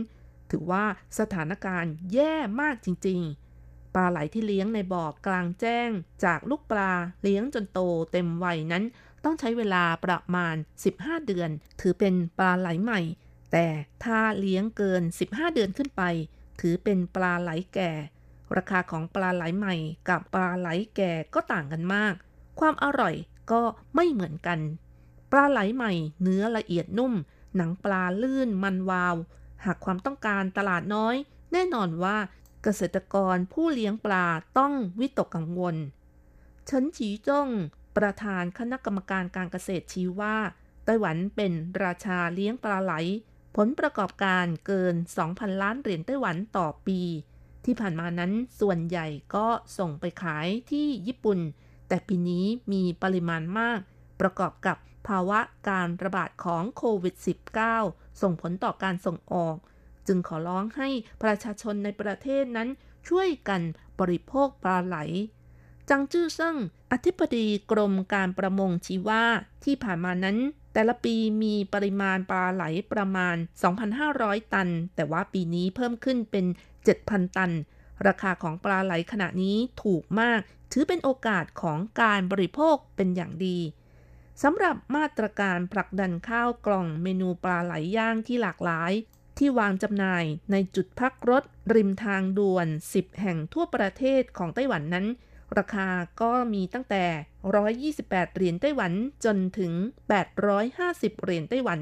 [0.50, 0.84] ถือว่า
[1.18, 3.20] สถานการณ์แย่มากจริง
[3.58, 5.90] ๆ ปลาไหลที่เลี้ยงในบ่อกลางแจ้ง
[6.24, 6.92] จากลูกปลา
[7.22, 7.80] เลี้ยงจนโต
[8.12, 8.84] เต็มวัยนั้น
[9.24, 10.56] ต้องใช้เวลาประมาณ
[10.92, 11.50] 15 เดือน
[11.80, 13.00] ถือเป็นปลาไหลใหม่
[13.52, 13.66] แต่
[14.04, 16.02] ถ้าเลี้ยงเกิน 15 เดือนขึ้นไป
[16.60, 17.90] ถือเป็นปลาไหลแก่
[18.56, 19.74] ราคาของปลาไหลใหม่
[20.08, 22.14] กับปลาไหลแก่ก็ต่างกันมาก
[22.60, 23.14] ความอร่อย
[23.52, 23.62] ก็
[23.94, 24.58] ไม่เหมือนกัน
[25.30, 27.12] ปลาไหลใหม่ เนื้อละเอียดนุ่ม
[27.56, 29.16] หนังปลาลื่นมันวาว
[29.64, 31.14] หากความต้องการตลาดน้อย
[31.52, 32.16] แน่นอนว่า
[32.62, 34.26] เกษตรกรผู้เลี้ยงปลา
[34.58, 35.76] ต้องวิตกกังวล
[36.66, 37.48] เฉินจีจ้ง
[37.96, 40.36] ประธานคณะกรรมการการเกษตรชี้ว่า
[40.84, 41.52] ไต้หวันเป็น
[41.82, 42.94] ราชาเลี้ยงปลาไหล
[43.56, 44.94] ผลประกอบการเกิน
[45.26, 47.00] 2,000 ล้านเหรียญไต้หวันต่อปี
[47.64, 49.46] ที่ผ่านมานั้นส่วนใหญ่ก็
[49.78, 51.38] ส่งไปขายที่ญี่ปุ่น
[51.88, 53.80] แต่ปีนี้มีปริมาณมาก
[54.20, 54.76] ประกอบกับ
[55.08, 57.14] ภาวะการระบาดของโควิด
[57.68, 59.56] -19 ส่งผลต่อการส่งออก
[60.06, 60.88] จึงขอร้องให้
[61.22, 62.68] ประชาชนในประเทศนั้น
[63.08, 63.60] ช่วยกัน
[64.00, 64.96] บริโภคปลาไหล
[65.90, 66.56] จังจื้อเซิ่ง
[66.92, 69.24] อธิบดีกรมการประมงชี้ว่า
[69.64, 70.38] ที่ผ่านมานั้น
[70.74, 73.36] แต่ละปีมีปริมาณปลาไหลประมาณ
[73.94, 76.46] 2,500 ตัน แต่ว่าปีนี้เพิ่มขึ้นเป็น
[76.90, 77.50] 7,000 ตัน
[78.06, 80.40] ราคาของปลาไหลขณะนี้ถูกมาก
[80.72, 83.58] ถือเป็นโอกาสของการบริโภคเป็นอย่างดี
[84.42, 88.92] สำหรับมาตรการผลักดันข้าวกล่องเมนูปลาไหลย่างที่หลากหลาย
[89.38, 95.06] ที่วางจำหน่ายในจุดพักรถ ริมทางด่วน 10 แห่งทั่วประเทศของไต้หวันนั้น
[95.58, 95.88] ราคา
[96.22, 97.04] ก็มีตั้งแต่
[97.94, 98.92] 128 เหรียญไต้หวัน
[99.24, 99.72] จนถึง
[100.48, 101.80] 850 เหรียญไต้หวัน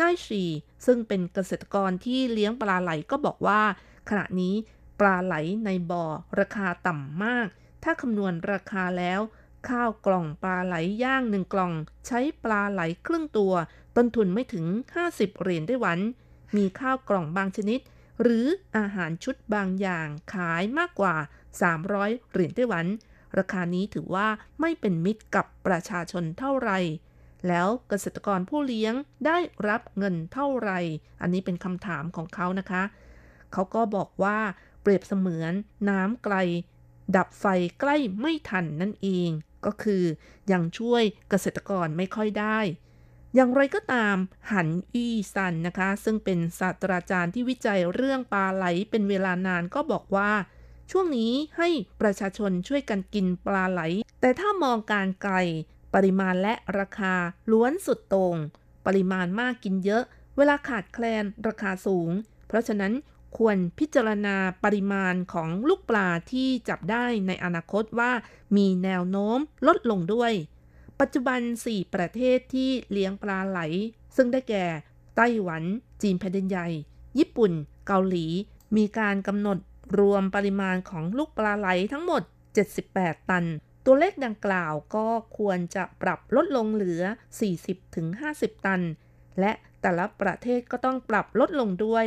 [0.00, 0.42] นายชี
[0.86, 3.62] ซึ่งเป็นเกษตรกรที่เลี้ยงปลาไหลก็บอกว่า
[4.08, 4.54] ขณะนี้
[5.00, 6.04] ปลาไหลในบ่อ
[6.40, 7.48] ราคาต่ำมาก
[7.84, 9.20] ถ้าคำนวณราคาแล้ว
[9.68, 11.72] ข้าวกล่องปลาไหลย่างหนึ่งกล่อง
[12.06, 13.52] ใช้ปลาไหลครึ่งตัว
[13.96, 14.66] ต้นทุนไม่ถึง
[15.04, 15.98] 50 เหรียญไต้หวัน
[16.56, 17.80] มีข้าวกล่องบางชนิด
[18.22, 18.46] หรือ
[18.76, 21.16] อาหารชุดบางอย่างขายมากกว่า
[21.74, 22.86] 300 เหรียญไต้หวัน
[23.38, 24.28] ราคานี้ถือว่า
[24.60, 26.78] ไม่เป็นมิตรกับประชาชนเท่าไหร่
[27.48, 28.94] แล้วเกษตรกรผู้เลี้ยง
[29.26, 29.38] ได้
[29.68, 30.78] รับเงินเท่าไหร่
[31.20, 32.82] อันนี้เป็นคำถามของเขานะคะ
[33.52, 34.38] เขาก็บอกว่า
[34.82, 35.52] เปรียบเสมือน
[35.88, 36.36] น้ำไกล
[37.16, 37.46] ดับไฟ
[37.80, 39.30] ใกล้ไม่ทันนั่นเอง
[39.66, 40.04] ก็คือ
[40.52, 42.58] ยังช่วยเกษตรกรไม่ค่อยได้
[43.34, 44.16] อย่างไรก็ตาม
[44.52, 50.30] หันอี้ซันนะคะ ซึ่งเป็นศาสตราจารย์ที่วิจัยเรื่องปลาไหลเป็นเวลานานก็บอกว่า
[50.90, 51.68] ช่วงนี้ให้
[52.00, 53.80] ประชาชนช่วยกันกินปลาไหล
[54.20, 55.36] แต่ถ้ามองการไกล
[55.94, 57.14] ปริมาณและราคา
[57.50, 58.34] ล้วนสุดตรง
[58.86, 60.04] ปริมาณมากกินเยอะ
[60.36, 62.10] เวลาขาดแคลนราคาสูง
[62.48, 62.92] เพราะฉะนั้น
[63.38, 68.12] ควรพิจารณาปริมาณของลูกปลาที่จับได้ในอนาคตว่า
[68.56, 70.32] มีแนวโน้มลดลงด้วย
[71.00, 73.60] ปัจจุบัน 4 ประเทศที่เลี้ยงปลาไหล
[74.16, 74.64] ซึ่งได้แก่
[75.16, 75.62] ไต้หวัน
[76.02, 76.68] จีนแผ่นดินใหญ่
[77.18, 77.52] ญี่ปุ่น
[77.86, 78.26] เกาหลี
[78.76, 79.58] มีการกำหนด
[79.98, 82.22] รวมปริมาณของลูกปลาไหลทั้งหมด
[82.76, 83.44] 78 ตัน
[83.86, 85.06] ตัวเลขดังกล่าวก็
[85.38, 87.02] ควรจะปรับลดลงเหลือ
[87.84, 88.82] 40-50 ตัน
[89.40, 92.06] และแต่ละประเทศก็ต้องปรับลดลงด้วย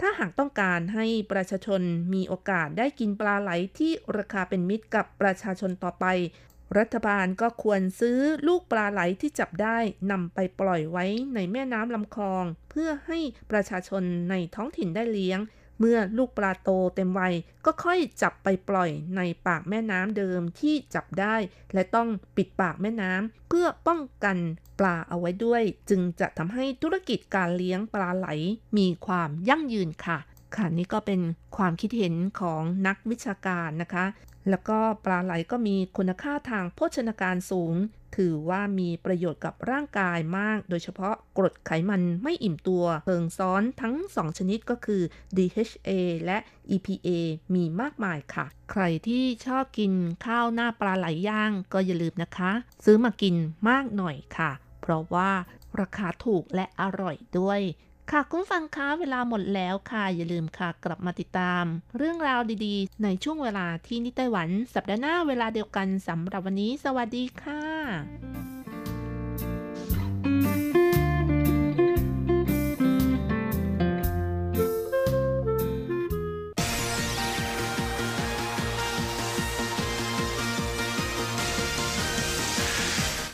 [0.00, 1.82] ถ้าหากต้องการให้ประชาชน
[2.14, 6.06] มีโอกาสได้กินปลาไหลที่ราคาเป็นมิตรกับประชาชนต่อไป
[6.78, 9.78] รัฐบาลก็ควรซื้อลูกปลาไหลที่จับได้
[10.10, 13.18] นำไปปล่อยไว้ในแม่น้ำลำคลอง เพื่อให้
[13.50, 15.40] ประชาชนในท้องถิ่นได้เลี้ยง
[15.80, 21.36] เมื่อลูกปลาโตเต็มวัยก็ค่อยจับไปปล่อยในปากแม่น้ำเดิมที่จับได้
[21.74, 24.36] และต้องปิดปากแม่น้ำเพื่อป้องกัน
[24.78, 28.28] ปลาเอาไว้ด้วย จึงจะทำให้ธุรกิจการเลี้ยงปลาไหล
[28.76, 30.18] มีความยั่งยืนค่ะ
[30.56, 31.20] ค่ะนี่ก็เป็น
[31.56, 34.04] ความคิดเห็นของนักวิชาการนะคะ
[34.48, 37.74] แล้วก็ปลาไหลก็มีคุณค่าทางโภชนาการสูง
[38.16, 45.02] ถือว่ามีประโยชน์กับร่างกายมาก โดยเฉพาะกรดไขมันไม่อิ่มตัวเพิงซ้อนทั้ง 2 ชนิดก็คือ
[45.36, 45.90] DHA
[46.24, 46.38] และ
[46.74, 47.08] EPA
[47.54, 49.92] มีมากมายค่ะ ใครที่ชอบกิน
[50.26, 52.52] ข้าวหน้าปลาไหลย่างก็อย่าลืมนะคะ
[52.84, 53.34] ซื้อมากิน
[53.68, 55.30] มากหน่อยค่ะ เพราะว่า
[55.80, 57.60] ราคาถูกและอร่อยด้วย
[58.14, 61.64] ค่ะคุณฟังคะเวลาหมดแล้วค่ะ อย่าลืมค่ะกลับมาติดตาม
[61.98, 67.64] เรื่องราวดีๆ ในช่วงเวลาที่นิไต้หวัน สัปดาห์หน้าเวลาเดียวกันสำหรับวันนี้ สวัสดีค่ะ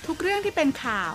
[0.06, 1.14] ทุกเรื่องที่เป็นข่าว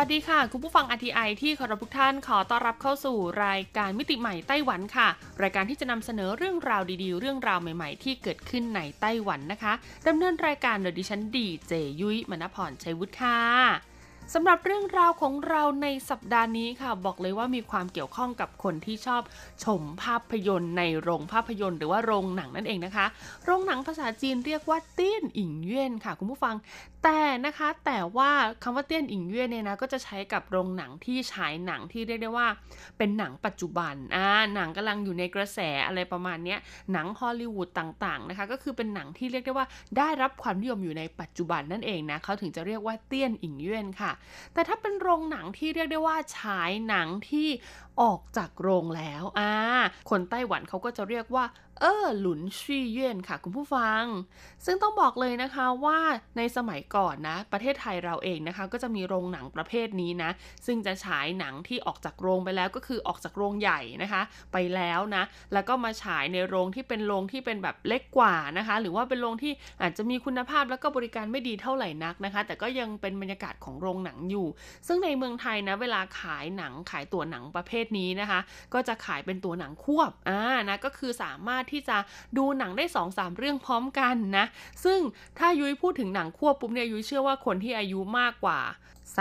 [0.00, 5.08] วัสดีค่ะ คุณผู้ฟัง RTI ที่เคารพทุกท่านขอต้อนรับเข้าสู่รายการมิติใหม่ไต้หวันค่ะ
[5.42, 9.72] รายการที่จะนำเสนอเรื่องราวดีๆ เรื่องราวใหม่ๆ ที่เกิดขึ้นในไต้หวันนะคะ
[10.08, 13.93] ดำเนินรายการโดยดิฉันดีเจยุ้ยมณพรชัยวุฒิค่ะ
[14.32, 19.22] สำหรับเรื่องราวของเราในสัปดาห์นี้ค่ะ บอกเลยว่ามีความเกี่ยวข้องกับคนที่ชอบ
[19.64, 23.06] ชมภาพยนตร์ในโรงภาพยนตร์หรือว่าโรงหนังนั่นเองนะคะ
[23.44, 26.54] โรงหนังภาษาจีนเรียกว่าเตี้ยนอิงเย่นค่ะคุณผู้ฟัง
[27.04, 28.30] แต่นะคะแต่ว่า
[28.62, 32.48] คำว่าเตี้ยนอิงเย่นเนี่ยนะก็จะใช้กับโรงหนังที่ฉายหนังที่เรียกได้ว่า
[32.98, 36.56] เป็นหนังปัจจุบันอ่าหนังกำลังอยู่ในกระแสอะไรประมาณนี้
[36.92, 39.66] หนังฮอลลีวูดต่างๆนะคะก็คือเป็นหนังที่เรียกได้ว่า
[39.98, 44.12] ได้รับความนิยมอยู่ในปัจจุบันนั่นเองนะเขาถึงจะเรียกว่าเตี้ยนอิงเย่นค่ะ
[44.54, 47.48] แต่ถ้าเป็นโรงหนังที่เรียกได้ว่าฉายหนังที่
[48.00, 49.52] ออกจากโรงแล้วอ่า
[50.10, 51.44] คนไต้หวันเขาก็จะเรียกว่า
[51.80, 54.04] เออหลุนชี่เย่นค่ะคุณผู้ฟัง
[54.64, 55.98] ซึ่งต้องบอกเลยนะคะว่า
[56.36, 60.30] ในสมัยก่อนนะ ประเทศไทยเราเองนะคะ ก็จะมีโรงหนังประเภทนี้นะ
[60.66, 64.22] ซึ่งจะฉายหนังที่ออกจากโรงไปแล้วก็คือออกจากโรงใหญ่นะคะ
[64.52, 65.22] ไปแล้วนะ
[65.52, 69.52] แล้วก็มาฉายในโรงที่เป็นโรงที่เป็นแบบเล็กกว่านะคะ หรือว่าเป็นโรงที่
[69.82, 74.46] อาจจะมีคุณภาพแล้วก็บริการไม่ดีเท่าไหร่นักนะคะ แต่ก็ยังเป็นบรรยากาศของโรงหนังอยู่
[74.86, 78.40] ซึ่งในเมืองไทยนะเวลาขายหนังขายตัวหนังประเภทนี้นะคะ
[78.74, 81.96] ก็จะขายเป็นตัวหนังควบอ่านะก็คือสามารถที่จะ
[82.36, 84.46] ดูหนังได้2อสามเรื่องพร้อมกันนะ
[84.84, 84.98] ซึ่ง
[85.38, 88.60] ถ้ายุ้ยพูดถึงหนังควบปุ๊บเนี่ยยุ้ยเชื่อว่าคนที่อายุมากกว่า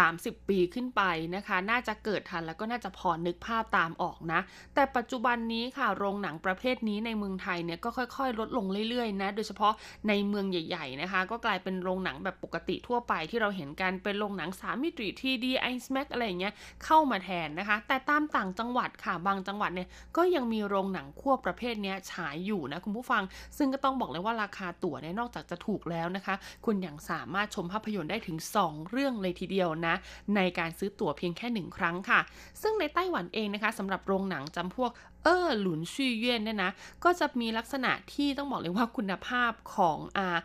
[0.08, 1.02] 30 ปีขึ้นไป
[1.36, 4.40] นะคะ น่าจะเกิดทันแล้วก็น่าจะพอนึกภาพตามออกนะ
[4.76, 9.74] แต่ปัจจุบันนี้ค่ะโรงหนังประเภทนี้ในเมืองไทยเนี่ยก็ค่อยๆ ลดลงเรื่อยๆนะ โดยเฉพาะ
[10.08, 16.54] ในเมืองใหญ่ๆนะคะ ก็กลายเป็นโรงหนังแบบปกติทั่วไปที่เราเห็นกันเป็นโรงหนัง3มิติทีดีไอซ์แม็กอะไรเงี้ย
[16.86, 23.24] เข้ามาแทนนะคะ แต่ตามต่างจังหวัดค่ะบางจังหวัดเนี่ยก็ยังมีโรงหนังควบประเภทนี้ฉายอยู่นะคุณผู้ฟัง
[23.58, 29.96] ซึ่งก็ต้องบอกเลยว่าราคาตั๋วเนี่ยนอกจากจะถูกแล้วนะคะ คุณยังสามารถชมภาพยนตร์ได้ถึง 2 เรื่องเลยทีเดียวนะ
[30.36, 32.20] ในการซื้อตั๋วเพียงแค่หนึ่งครั้งค่ะ
[32.62, 34.92] ซึ่งในไต้หวันเองนะคะสำหรับโรงหนังจำพวก
[35.24, 36.72] เออหลุนชี่เย่นเนี่ยนะ
[37.04, 40.38] ก็จะมีลักษณะที่ต้องบอกเลยว่าคุณภาพของอ่า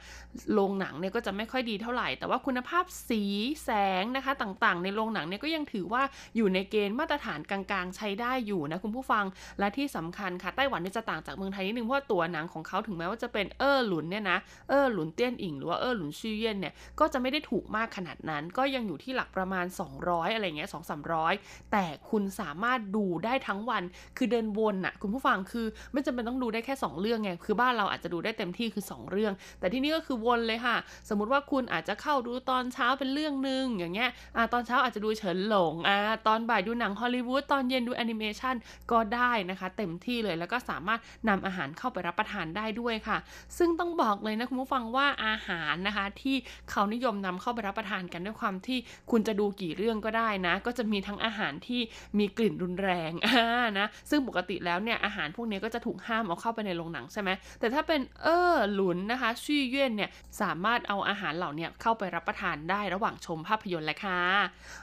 [0.53, 3.22] โรงหนังเนี่ยก็จะไม่ค่อยดีเท่าไหร่ แต่ว่าคุณภาพสี
[3.64, 3.70] แส
[4.03, 6.03] งนะคะต่างๆ ในโรงหนังเนี่ยก็ยังถือว่า
[6.37, 9.24] อยู่ในเกณฑ์มาตรฐานกลางๆ ใช้ได้อยู่นะคุณผู้ฟัง
[9.59, 19.66] และที่สำคัญค่ะไต้หวันเนี่ยจะต่างจากเมืองไทยนิดนึงเพราะตัวหนังของเขาถึงแม้ว่าจะเป็นเออหลุนเนี่ยนะเออหลุนเตี้ยนอิงหรือว่าเออหลุนชี่เย่นเนี่ยก็จะไม่ได้ถูกมากขนาดนั้น ก็ยังอยู่ที่หลักประมาณ
[20.01, 21.35] 200 อะไรเงี้ยสองสามร้อย
[21.72, 23.83] แต่คุณสามารถดูได้ทั้งวัน
[24.16, 30.76] คือเดินวนอะคุณผู้ฟังคือไม่จำเป็นต้องดูได้แค่ 2 เรื่องไงคือบ้านเราอาจจะดูได้เต็มที่คือ 2 เรื่อง แต่ที่นี่ก็คือวนเลยค่ะ
[31.08, 35.96] สมมุติว่าคุณอาจจะเข้าดูตอนเช้าเป็นเรื่องหนึ่งอย่างเงี้ยอ่าตอนเช้าอาจจะดูเฉินหลงอ่า
[36.26, 38.54] ตอนบ่ายดูหนังฮอลลีวูดตอนเย็นดูแอนิเมชัน
[38.90, 43.18] ก็ได้นะคะ เต็มที่เลยแล้วก็สามารถนำอาหารเข้าไปรับประทานได้ด้วยค่ะ
[43.58, 46.36] ซึ่งต้องบอกเลยนะคุณผู้ฟังว่าอาหารนะคะ ที่
[46.70, 48.78] เขานิยมนำเข้าไปรับประทานกันด้วยความที่
[49.10, 51.80] คุณจะดูกี่เรื่องก็ได้นะ ก็จะมีทั้งอาหารที่
[52.18, 53.46] มีกลิ่นรุนแรงอ่า
[53.78, 57.30] นะซึ่งปกติแล้วเนี่ยอาหารพวกนี้ก็จะถูกห้ามเอาเข้าไปในโรงหนังใช่ไหม
[57.61, 64.20] แต่ถ้าเป็นเออหลุนนะคะชี่เย่นเนี่ยสามารถเอาอาหารเหล่านี้เข้าไปรับประทานได้ระหว่างชมภาพยนตร์แหละค่ะ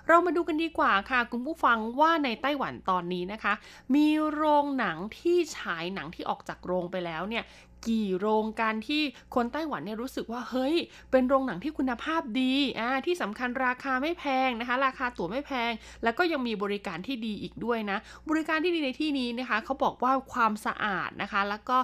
[0.07, 3.53] เรามาดูกันดีกว่าค่ะ คุณผู้ฟังว่าในไต้หวันตอนนี้นะคะ
[3.95, 7.43] มีโรงหนังที่ฉายหนังที่ออกจากโรงไปแล้วเนี่ย
[7.87, 9.01] กี่โรงการที่
[9.35, 10.75] คนไต้หวันเนี่ยรู้สึกว่าเฮ้ย
[11.11, 15.71] เป็นโรงหนังที่คุณภาพดีอ่าที่สำคัญราคาไม่แพงนะคะ ราคาตั๋วไม่แพง
[16.03, 17.97] แล้วก็ยังมีบริการที่ดีอีกด้วยนะ
[18.29, 21.77] บริการที่ดีในที่นี้นะคะเขาบอกว่าความสะอาดนะคะ แล้วก็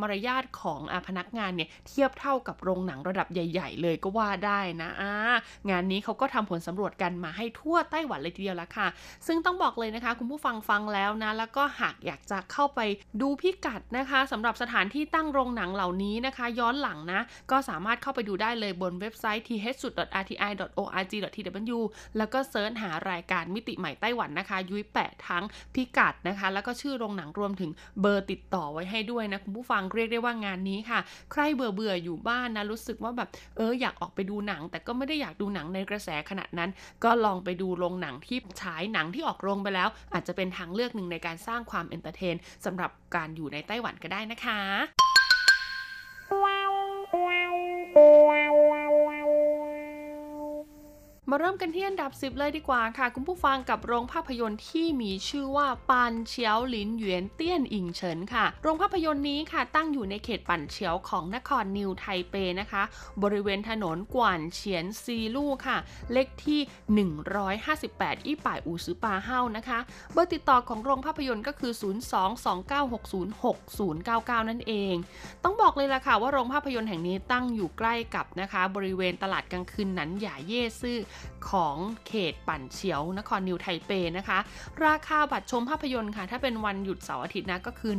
[0.00, 5.12] มารยาทของอพนักงานเนี่ยเทียบเท่ากับโรงหนังระดับใหญ่ ๆ เลยก็ว่าได้นะอ่า
[5.70, 8.88] งานนี้เขาก็ทำผลสำรวจกันมาให้ทั่วไต้หวันเลยทีเดียวละค่ะ
[9.26, 12.80] ซึ่งต้องบอกเลยนะคะ คุณผู้ฟังฟังแล้วนะ แล้วก็หากอยากจะเข้าไป
[13.20, 17.20] ดูพิกัดนะคะสำหรับสถานที่ที่ตั้งโรงหนังเหล่านี้นะคะ ย้อนหลังนะ
[17.50, 20.88] ก็สามารถเข้าไปดูได้เลยบนเว็บไซต์ th.rti.org.tw
[22.16, 25.44] แล้วก็ search หารายการมิติใหม่ไต้หวันนะคะ ยุ้ยแปะทั้ง
[25.74, 27.70] พิกัดนะคะ แล้วก็ชื่อโรงหนังรวมถึง
[28.00, 31.00] เบอร์ติดต่อไว้ให้ด้วยนะ คุณผู้ฟังเรียกได้ว่างานนี้ค่ะ
[31.32, 36.70] ใครเบื่อเบื่ออยู่บ้านนะรู้สึกว่าแบบเอออยากออกไปดูหนัง แต่ก็ไม่ได้อยากดูหนังในกระแสขนาดนั้น
[37.04, 42.36] ก็ลองไปดูโรงหนังที่ฉายหนังที่ออกโรงไปแล้ว อาจจะเป็นทางเลือกหนึ่งในการสร้างความ entertain
[42.66, 44.60] สำหรับ การอยู่ในไต้หวันก็ได้นะคะ
[51.32, 62.82] มาเริ่มกันที่อันดับ 10 เลยดีกว่าค่ะ คุณผู้ฟังกับโรงภาพยนตร์ที่มีชื่อว่าปานเฉียวหลินเหวียนเตี้ยนอิงเฉินค่ะ โรงภาพยนตร์นี้ค่ะตั้งอยู่ในเขตปันเฉียวของนครนิวไทเปนะคะ
[63.22, 65.76] บริเวณถนนกวานเฉียนซีลู่ค่ะ
[66.12, 66.60] เลขที่
[67.64, 69.78] 158 อี้ป่ายอูซือปาเฮ้านะคะ
[70.12, 71.72] เบอร์ติดต่อของโรงภาพยนตร์ก็คือ
[74.30, 74.94] 022960699 นั่นเอง
[75.44, 80.98] ต้องบอกเลยล่ะค่ะว่าโรงภาพยนตร์แห่งนี้ตั้งอยู่ใกล้กับนะคะ บริเวณตลาดกลางคืนนันหยาเย่ซื่อ
[81.50, 81.76] ของ
[82.08, 84.38] เขตปั่นเฉียว นครนิวไทเปนะคะ
[84.86, 87.92] ราคาบัตรชมภาพยนตร์ค่ะ ถ้าเป็นวันหยุดเสาร์อาทิตย์นะก็คือ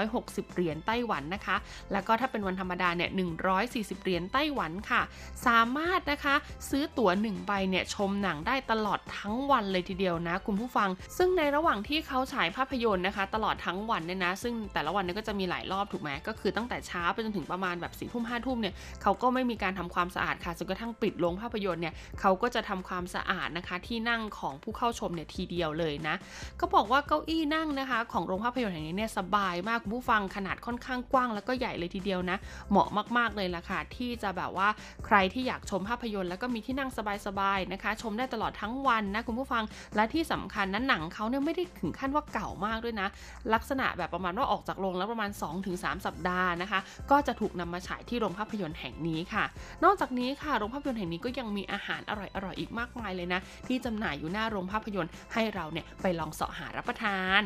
[0.00, 1.56] 160 เหรียญไต้หวันนะคะ
[1.92, 3.10] แล้วก็ถ้าเป็นวันธรรมดาเนี่ย
[3.56, 5.02] 140 เหรียญไต้หวันค่ะ
[5.46, 6.34] สามารถนะคะ
[6.70, 26.14] ซื้อตั๋ว1ใบเนี่ยชมหนังได้ตลอดทั้งวันเลยทีเดียวนะคุณผู้ฟัง ซึ่งในระหว่างที่เขาฉายภาพยนตร์นะคะ ตลอดทั้งวันเนี่ยนะ ซึ่งแต่ละวันเนี่ยก็จะมีหลายรอบถูกไหมก็คือตั้งแต่เช้าไปจนถึงประมาณแบบสี่ทุ่มห้าทุ่มเนี่ยเขาก็ไม่มีการทำความสะอาดค่ะจนกระทั่งปิดโรงภาพยนตร์เนี่ยเขาก็จะทำความสะอาดนะคะที่นั่งของผู้เข้าชมเนี่ยทีเดียวเลยนะ
[26.60, 32.36] ก็บอกว่าเก้าอี้นั่งนะคะ ของโรงภาพยนตร์แห่งนี้เนี่ยสบายมากคุณผู้ฟังขนาดค่อนข้างกว้างแล้วก็ใหญ่เลยทีเดียวนะ
[32.70, 32.88] เหมาะ
[33.18, 34.68] มากๆเลยล่ะค่ะที่จะแบบว่า
[35.06, 36.90] ใครที่อยากชมภาพยนตร์แล้วก็มีที่นั่ง
[37.26, 39.64] สบายๆนะคะ ชมได้ตลอดทั้งวันนะคุณผู้ฟัง
[39.96, 43.08] และที่สำคัญนั้นหนังเขาเนี่ยไม่ได้ถึงขั้นว่าเก่ามากด้วยนะ
[43.54, 45.30] ลักษณะแบบประมาณว่าออกจากโรงแล้วประมาณ
[45.68, 49.44] 2-3 สัปดาห์นะคะ ก็จะถูกนำมาฉายที่โรงภาพยนตร์แห่งนี้ค่ะ
[49.84, 52.12] นอกจากนี้ค่ะโรงภาพยนตร์แห่งนี้ก็ยังมีอาหารอ
[52.44, 57.42] ร่อยอีกมากมายเลยนะ ที่จำหน่ายอยู่หน้าโรงภาพยนตร์ให้เราเนี่ยไปลองเสาะหารับประทาน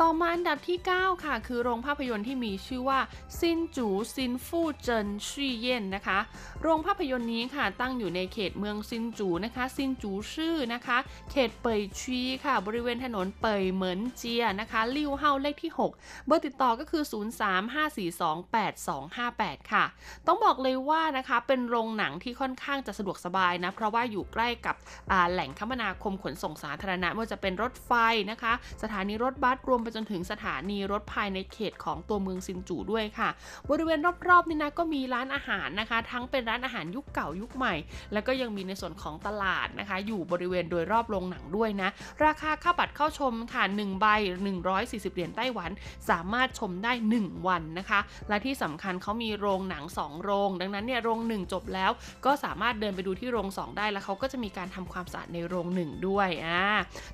[0.00, 3.00] ต่อมาอันดับที่ 9 ค่ะ คือโรงภาพยนตร์ที่มีชื่อว่า
[3.38, 6.18] ซินจูซินฟู่เจินชี่เย่นนะคะ
[6.62, 10.98] โรงภาพยนตร์นี้ค่ะตั้งอยู่ในเขตเมืองซินจูนะคะซินจูชื่อนะคะ
[11.30, 19.84] เขตเปยชีค่ะ บริเวณถนนเปยเหมินเจียนะคะ六號เลขที่ 6 เบอร์ติดต่อก็คือ 0354288258 ค่ะ
[20.26, 24.74] ต้องบอกเลยว่านะคะเป็นโรงหนังที่ค่อนข้างจะสะดวกสบายนะเพราะว่าอยู่ใกล้กับ
[25.32, 27.92] แหล่งคมนาคมขนส่งสาธารณะไม่ว่าจะเป็นรถไฟ
[28.30, 33.28] นะคะ สถานีรถบัสรวมไปจนถึงสถานีรถภายในเขตของตัวเมืองซินจูด้วยค่ะ
[33.70, 37.74] บริเวณรอบๆนี่นะก็มีร้านอาหารนะคะ ทั้งเป็นร้านอาหารยุคเก่ายุคใหม่
[38.12, 41.88] แล้วก็ยังมีในส่วนของตลาดนะคะ อยู่บริเวณโดยรอบโรงหนังด้วยนะ
[42.24, 44.06] ราคาค่าบัตรเข้าชมค่ะ1ใบ
[44.62, 45.70] 140 เหรียญไต้หวัน
[46.10, 51.90] สามารถชมได้ 1 วันนะคะ และที่สำคัญเขามีโรงหนัง 2 โรง ดังนั้นเนี่ยโรง 1 จบแล้ว
[52.24, 56.62] ก็สามารถเดินไปดูที่โรง 2 ได้แล้วเขาก็จะมีการทำความสะอาดในโรง 1 ด้วยอ่า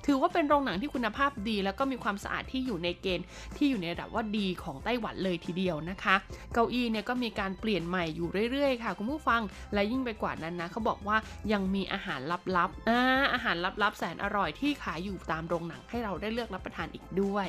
[0.05, 6.15] ถือว่าเป็นโรงหนังที่คุณภาพดี แล้วก็มีความสะอาดที่อยู่ในเกณฑ์ที่อยู่ในระดับว่าดีของไต้หวันเลยทีเดียวนะคะ
[6.53, 9.41] เก้าอี้เนี่ยก็มีการเปลี่ยนใหม่อยู่เรื่อยๆ ค่ะ คุณผู้ฟัง
[9.73, 11.17] และยิ่งไปกว่านั้นนะเขาบอกว่า
[11.51, 12.21] ยังมีอาหาร
[12.57, 13.01] ลับๆอา
[13.33, 17.47] อาหารลับๆแสนอร่อยที่ขายอยู่ตามโรงหนังให้เราได้เลือกรับประทานอีกด้วย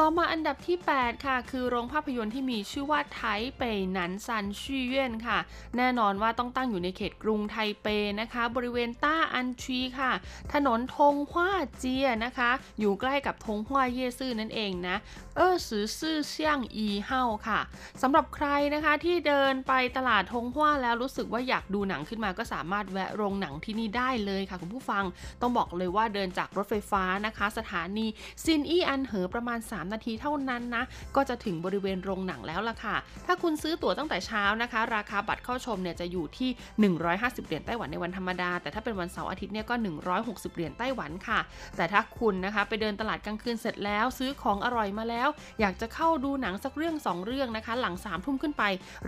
[0.00, 3.20] ต่อมาอันดับที่ 8 ค่ะ คือโรงภาพยนตร์ที่มีชื่อว่าไท
[3.58, 5.38] เปหนันซันชี่เย่นค่ะ
[5.76, 7.86] แน่นอนว่าต้องตั้งอยู่ในเขตกรุงไทเป
[8.20, 10.12] นะคะ บริเวณต้าอันชีค่ะ
[10.52, 14.96] ถนนทงฮวาเจียนะคะ อยู่ใกล้กับทงฮวาเย่ซื่อนั่นเองนะ
[15.36, 17.60] เออสือซื่อเซียงอีเฮาค่ะ
[18.02, 25.04] สำหรับใครนะคะที่เดินไปตลาดทงฮวาแล้วรู้สึกว่าอยากดูหนังขึ้นมาก็สามารถแวะโรงหนังที่นี่ได้เลยค่ะคุณผู้ฟัง
[25.40, 28.06] ต้องบอกเลยว่าเดินจากรถไฟฟ้านะคะ สถานี
[28.44, 30.84] ซินอีอันเหอประมาณ3นาทีเท่านั้นนะ
[31.16, 36.50] ก็จะถึงบริเวณโรงหนังแล้วล่ะค่ะ ถ้าคุณซื้อตั๋วตั้งแต่เช้านะคะ ราคาบัตรเข้าชมเนี่ยจะอยู่ที่
[36.98, 39.74] 150 เหรียญไต้หวันในวันธรรมดา แต่ถ้าเป็นวันเสาร์อาทิตย์เนี่ยก็
[40.14, 41.40] 160 เหรียญไต้หวันค่ะ
[41.76, 45.28] แต่ถ้าคุณนะคะไปเดินตลาดกลางคืนเสร็จแล้วซื้อของอร่อยมาแล้ว
[45.60, 48.62] อยากจะเข้าดูหนังสักเรื่อง 2 เรื่องนะคะ หลัง3ามทุ่มขึ้นไป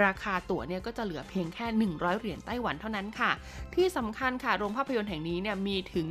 [0.05, 3.31] ราคาตั๋วเนี่ยก็จะเหลือเพียงแค่ 100 เหรียญไต้หวันเท่านั้นค่ะ
[3.74, 6.07] ที่สำคัญค่ะโรงภาพยนตร์แห่งนี้เนี่ยมีถึง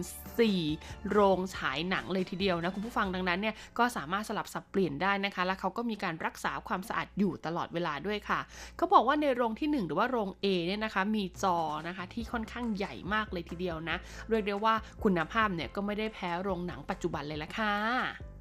[0.54, 8.40] 4 โรงฉายหนังเลยทีเดียวนะคุณผู้ฟังดังนั้นเนี่ยก็สามารถสลับสับเปลี่ยนได้นะคะ และเขาก็มีการรักษาความสะอาดอยู่ตลอดเวลาด้วยค่ะ
[8.78, 13.98] เขาบอกว่าในโรงที่ 1 หรือว่าโรง A เนี่ยนะคะ มีจอนะคะที่ค่อนข้างใหญ่มากเลยทีเดียวนะ
[14.30, 18.35] เรียกได้ว่าคุณภาพเนี่ยก็ไม่ได้แพ้โรงหนังปัจจุบันเลยละค่ะ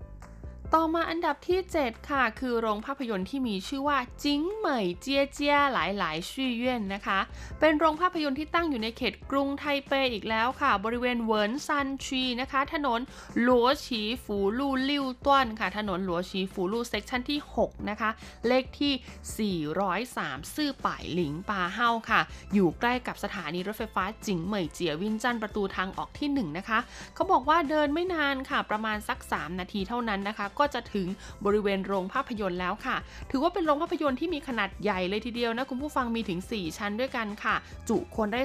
[0.79, 7.19] ต่อมาอันดับที่ 7 ค่ะ คือโรงภาพยนตร์ที่มีชื่อว่าจิงเหมยเจียเจียหลายหลายชื่อเย่นนะคะ
[7.61, 13.01] เป็นโรงภาพยนตร์ที่ตั้งอยู่ในเขตกรุงไทเปอีกแล้วค่ะ บริเวณเวินซันชีนะคะ ถนน
[13.41, 18.11] หลัวฉีฝูลู่六段ค่ะ ถนนหลัวฉีฝูลู่ section ที่ 6 นะคะ
[18.49, 19.53] เลขที่
[19.97, 22.21] 403 四百零八號ค่ะ
[22.55, 26.79] อยู่ใกล้กับสถานีรถไฟฟ้าจิงเหมยเจียวินจันประตูทางออกที่ 1 นะคะ
[27.15, 31.09] เขาบอกว่าเดินไม่นานค่ะ ประมาณสัก 3 นาทีเท่านั้นนะคะก็ก็จะถึง
[31.47, 32.97] บริเวณโรงภาพยนตร์แล้วค่ะ
[33.31, 37.55] ถือว่าเป็นโรงภาพยนตร์ที่มีขนาดใหญ่เลยทีเดียวนะคุณผู้ฟังมีถึง 4 ชั้นด้วยกันค่ะ
[37.89, 38.41] จุคนได้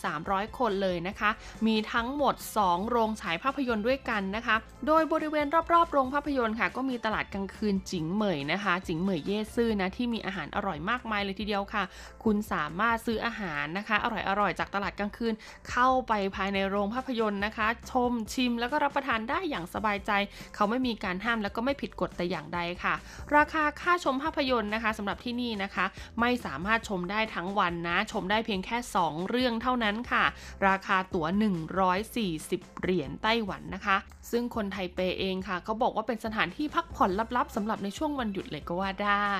[0.00, 1.30] 2-300 คนเลยนะคะ
[1.66, 4.56] มีทั้งหมด 2 โรงฉายภาพยนตร์ด้วยกันนะคะ
[4.86, 11.82] โดยบริเวณรอบๆ โรงภาพยนตร์ค่ะ ก็มีตลาดกลางคืนจิงเหมยนะคะ จิงเหมยเย่ซื่อนะที่มีอาหารอร่อยมากมายเลยทีเดียวค่ะ
[12.24, 14.06] คุณสามารถซื้ออาหารนะคะ อ
[14.40, 15.34] ร่อยๆ จากตลาดกลางคืน
[15.70, 20.12] เข้าไปภายในโรงภาพยนตร์นะคะ ชมชิมแล้วก็รับประทานได้อย่างสบายใจ
[20.54, 22.94] เขาไม่มีการห้ามแล้วก็ไม่ผิดกฎแต่อย่างใดค่ะ
[23.36, 25.84] ราคาค่าชมภาพยนตร์นะคะสำหรับที่นี่นะคะ
[26.20, 30.24] ไม่สามารถชมได้ทั้งวันนะ ชมได้เพียงแค่ 2 เรื่องเท่านั้นค่ะ
[30.68, 31.26] ราคาตั๋ว
[32.04, 33.96] 140 เหรียญไต้หวันนะคะ
[34.30, 39.32] ซึ่งคนไทเปเองค่ะเขาบอกว่าเป็นสถานที่พักผ่อนลับๆสำหรับในช่วงวันหยุดเลยก็ว่าได้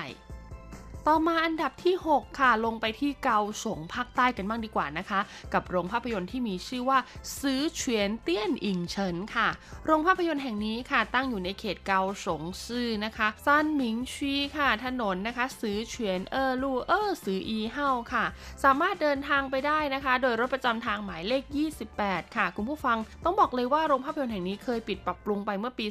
[1.07, 5.19] ต่อมาอันดับที่ 6 ค่ะ ลงไปที่เกาสงภาคใต้กันบ้างดีกว่านะคะ
[5.53, 6.99] กับโรงภาพยนตร์ที่มีชื่อว่า
[7.41, 9.47] ซื้อเฉียนเตี้ยนอิงเฉินค่ะ
[9.85, 18.25] โรงภาพยนตร์แห่งนี้ค่ะตั้งอยู่ในเขตเกาสงซื่อนะคะซันหมิงชีค่ะ ถนนนะคะซื้อเฉียนเออลู่เออซื้ออีเฮาค่ะ
[18.63, 21.43] สามารถเดินทางไปได้นะคะ โดยรถประจำทางหมายเลข
[21.89, 25.85] 28 ค่ะ คุณผู้ฟังต้องบอกเลยว่าโรงภาพยนตร์แห่งนี้เคยปิดปรับปรุงไปเมื่อปี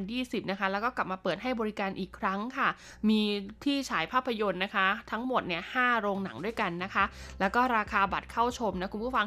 [0.00, 2.68] 2020 นะคะแล้วก็กลับมาเปิดให้บริการอีกครั้งค่ะ
[3.08, 3.20] มี
[3.64, 7.04] ที่ฉายภาพยนตร์นะคะ ทั้งหมดเนี่ย5โรงหนังด้วยกันนะคะ
[7.40, 9.26] แล้วก็ราคาบัตรเข้าชมนะคุณผู้ฟัง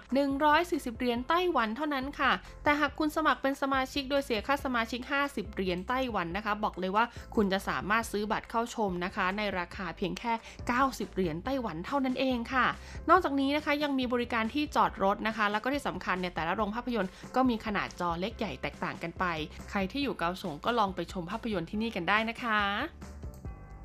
[0.49, 2.31] 140 เหรียญไต้หวันเท่านั้นค่ะ
[2.63, 7.05] แต่หากคุณสมัครเป็นสมาชิกโดยเสียค่าสมาชิก 50 เหรียญไต้หวันนะคะ บอกเลยว่า
[7.35, 10.33] คุณจะสามารถซื้อบัตรเข้าชมนะคะ ในราคาเพียงแค่
[10.73, 12.65] 90 เหรียญไต้หวันเท่านั้นเองค่ะ
[13.09, 19.25] นอกจากนี้นะคะยังมีบริการที่จอดรถนะคะ แล้วก็ที่สำคัญเนี่ยแต่ละโรงภาพยนตร์ก็มีขนาดจอเล็กใหญ่แตกต่างกันไป
[19.69, 23.16] ใครที่อยู่เกาสงก็ลองไปชมภาพยนตร์ที่นี่กันได้นะคะ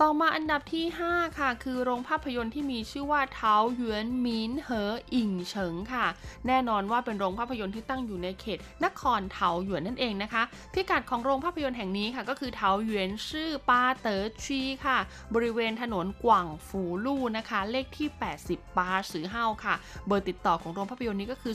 [0.01, 6.07] ต่อมาอันดับที่ 5 ค่ะ คือโรงภาพยนตร์ที่มีชื่อว่าเท้าหยวนมินเหออิงเฉิงค่ะ
[6.47, 10.43] แน่นอนว่าเป็นโรงภาพยนตร์ที่ตั้งอยู่ในเขต นครเทาหยวนนั่นเองนะคะ
[10.75, 14.99] พิกัดของโรงภาพยนตร์แห่งนี้ค่ะก็คือเทาหยวนชื่อปาเต๋อชีค่ะ
[15.35, 18.09] บริเวณถนนกว่างฟูลู่นะคะ เลขที่
[18.43, 19.75] 80ปาสือเฮาค่ะ
[20.07, 21.55] เบอร์ติดต่อของโรงภาพยนตร์นี้ก็คือ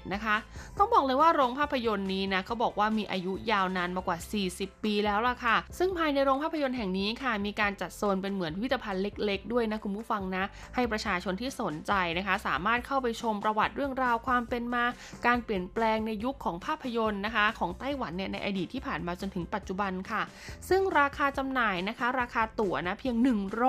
[0.00, 0.36] 033777437 นะคะ
[0.78, 4.18] ต้องบอกเลยว่าโรงภาพยนตร์นี้นะเขาบอกว่ามีอายุยาวนานมากว่า
[4.52, 14.84] 40 ปีแล้วล่ะค่ะ ซึ่งภายในโรงภาพยนตร์แห่งนี้ค่ะ มีการจัดโซนเป็นเหมือนพิพิธภัณฑ์เล็ก ๆ ด้วยนะคุณผู้ฟังนะ ให้ประชาชนที่สนใจนะคะ สามารถเข้าไปชมประวัติเรื่องราวความเป็นมา
[15.26, 20.22] การเปลี่ยนแปลงในยุคของภาพยนตร์นะคะ ของไต้หวันเนี่ยในอดีตที่ผ่านมาจนถึงปัจจุบันค่ะ
[20.68, 23.16] ซึ่งราคาจำหน่ายนะคะ ราคาตั๋วนะเพียง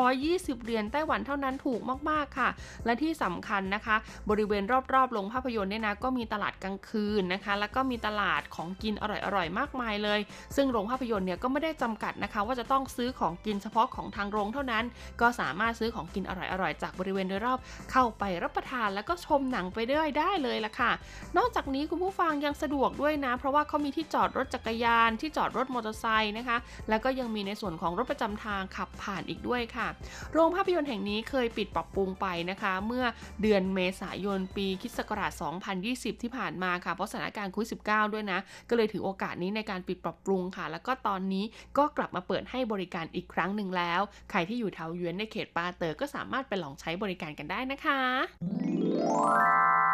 [0.05, 2.49] 120 เหรียญไต้หวันเท่านั้นถูกมาก ๆ ค่ะ
[2.85, 3.95] และที่สำคัญนะคะ
[4.29, 9.03] บริเวณรอบๆโรงภาพยนตร์เนี่ยนะก็มีตลาดกลางคืนนะคะ แล้วก็มีตลาดของกินอ
[9.35, 10.19] ร่อยๆมากมายเลย
[10.55, 14.85] ซึ่งโรงภาพยนตร์เนี่ยก็ไม่ได้จำกัดนะคะ ว่าจะต้องซื้อของกินเฉพาะของทางโรงเท่านั้น
[15.21, 16.31] ก็สามารถซื้อของกินอ
[16.61, 17.59] ร่อยๆ จากบริเวณโดยรอบ
[17.91, 20.91] เข้าไปรับประทานแล้วก็ชมหนังไปด้วยได้เลยล่ะค่ะ
[21.37, 26.57] นอกจากนี้คุณผู้ฟังยังสะดวกด้วยนะ เพราะว่าเขามีที่จอดรถจักรยานที่จอดรถมอเตอร์ไซค์นะคะ
[26.89, 29.87] แล้วก็ยังมีในส่วนของรถประจำทางขับผ่านอีกด้วยค่ะ
[30.33, 33.05] โรงภาพยนตร์แห่งนี้เคยปิดปรับปรุงไปนะคะ เมื่อ
[33.41, 35.31] เดือนเมษายนปีคริสต์ศักราช
[35.77, 38.39] 2020 ที่ผ่านมาค่ะเพราะสถานการณ์โควิด -19 ด้วยนะ
[38.69, 41.38] ก็เลยถือโอกาสนี้ในการปิดปรับปรุงค่ะ แล้วก็ตอนนี้
[41.77, 49.88] ก็กลับมาเปิดให้บริการอีกครั้งหนึ่งแล้ว ใครที่อยู่แถวเยือนในเขตปาเตอร์ก็สามารถไปลองใช้บริการกันได้นะคะ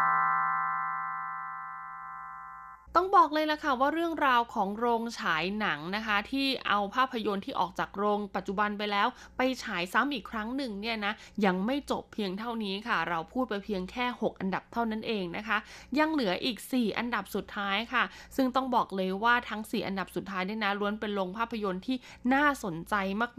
[2.98, 11.12] ต้องบอกเลยละค่ะว่าเรื่องราวของโรงฉายหนังนะคะ ที่เอาภาพยนตร์ที่ออกจากโรงปัจจุบันไปแล้ว ไปฉายซ้ำอีกครั้งหนึ่งเนี่ยนะ
[11.44, 15.58] ยังไม่จบเพียงเท่านี้ค่ะ เราพูดไปเพียงแค่ 6 อันดับเท่านั้นเองนะคะ
[15.98, 18.04] ยังเหลืออีก 4 อันดับสุดท้ายค่ะ
[18.36, 21.96] ซึ่งต้องบอกเลยว่าทั้ง 4 อันดับสุดท้ายเนี่ยนะล้วนเป็นโรงภาพยนตร์ที่
[22.34, 22.94] น่าสนใจ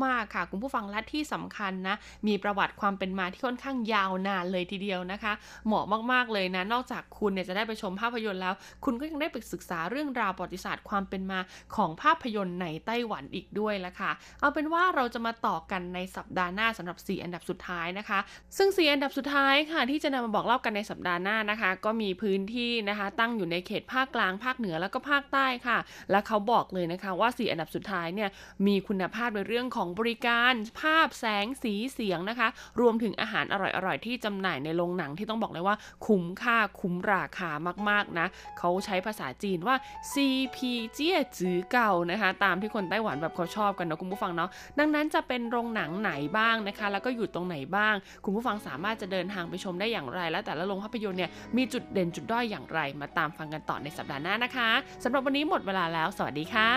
[0.06, 1.96] มากๆค่ะ คุณผู้ฟังและที่สำคัญนะ
[2.28, 5.34] มีประวัติความเป็นมาที่ค่อนข้างยาวนานเลยทีเดียวนะคะ
[5.66, 8.54] เหมาะมากๆเลยนะนอกจากคุณเนี่ยจะได้ไปชมภาพยนตร์แล้ว
[8.86, 11.40] คุณก็ยังได้ไปศึกษาเรื่องราวประวัติศาสตร์ความเป็นมา
[11.76, 18.20] ของภาพยนตร์ในไต้หวันอีกด้วยละค่ะ เอาเป็นว่าเราจะมาต่อกันในสัปดาห์หน้าสำหรับ 4 อันดับสุดท้ายนะคะ
[18.58, 25.78] ซึ่ง 4 อันดับสุดท้ายค่ะ ที่จะนำมาบอกเล่ากันในสัปดาห์หน้านะคะ ก็มีพื้นที่นะคะ ตั้งอยู่ในเขตภาคกลางภาคเหนือแล้วก็ภาคใต้ค่ะ
[26.12, 28.30] และเขาบอกเลยนะคะว่า 4 อันดับสุดท้ายเนี่ย
[28.68, 32.48] มีคุณภาพในเรื่องของบริการภาพแสงสีเสียงนะคะ
[32.80, 35.76] รวมถึงอาหารอร่อยๆที่จำหน่ายในโรงหนังที่ต้องบอกเลยว่า
[36.06, 37.50] คุ้มค่าคุ้มราคา
[37.90, 38.28] มากๆนะ
[38.60, 39.76] เขาใช้ภาษาจีนว่า
[40.14, 40.58] CP
[40.94, 54.70] เจี้ยจื้อเก่านะคะ ตามที่คนไต้หวันแบบเขาชอบกันเนาะคุณผู้ฟังเนาะดังนั้นจะเป็นโรงหนังไหนบ้างนะคะ แล้วก็อยู่ตรงไหนบ้าง คุณผู้ฟังสามารถจะเดินทางไปชมได้อย่างไร และแต่ละโรงภาพยนตร์เนี่ยมีจุดเด่นจุดด้อยอย่างไร มาตามฟังกันต่อในสัปดาห์หน้านะคะ
[55.04, 56.72] สำหรับวันนี้หมดเวลาแล้ว สวัสดีค่ะ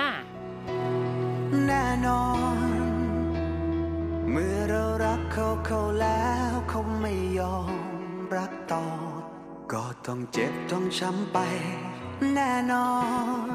[1.67, 2.23] แน่นอ
[2.55, 2.91] น
[4.31, 7.71] เมื่อเรารักเขาเขาแล้วเขาไม่ยอม
[8.37, 8.87] รักต่อ
[9.73, 11.39] ก็ต้องเจ็บต้องช้ำไป
[12.35, 12.91] แน่นอ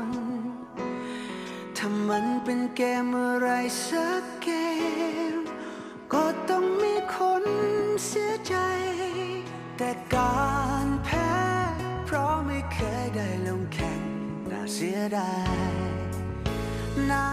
[0.05, 0.07] น
[1.78, 3.49] ถ้ามันเป็นเกมอะไร
[3.88, 4.49] สักเก
[5.34, 5.36] ม
[6.13, 7.43] ก็ต้องมีคน
[8.05, 8.55] เสียใจ
[9.78, 10.36] แต่กา
[10.86, 11.32] รแพ้
[12.05, 14.01] เพราะไม่เคยได้ลงแข่ง
[14.51, 15.34] น่าเสียดา
[15.72, 15.76] ย
[17.09, 17.26] น่า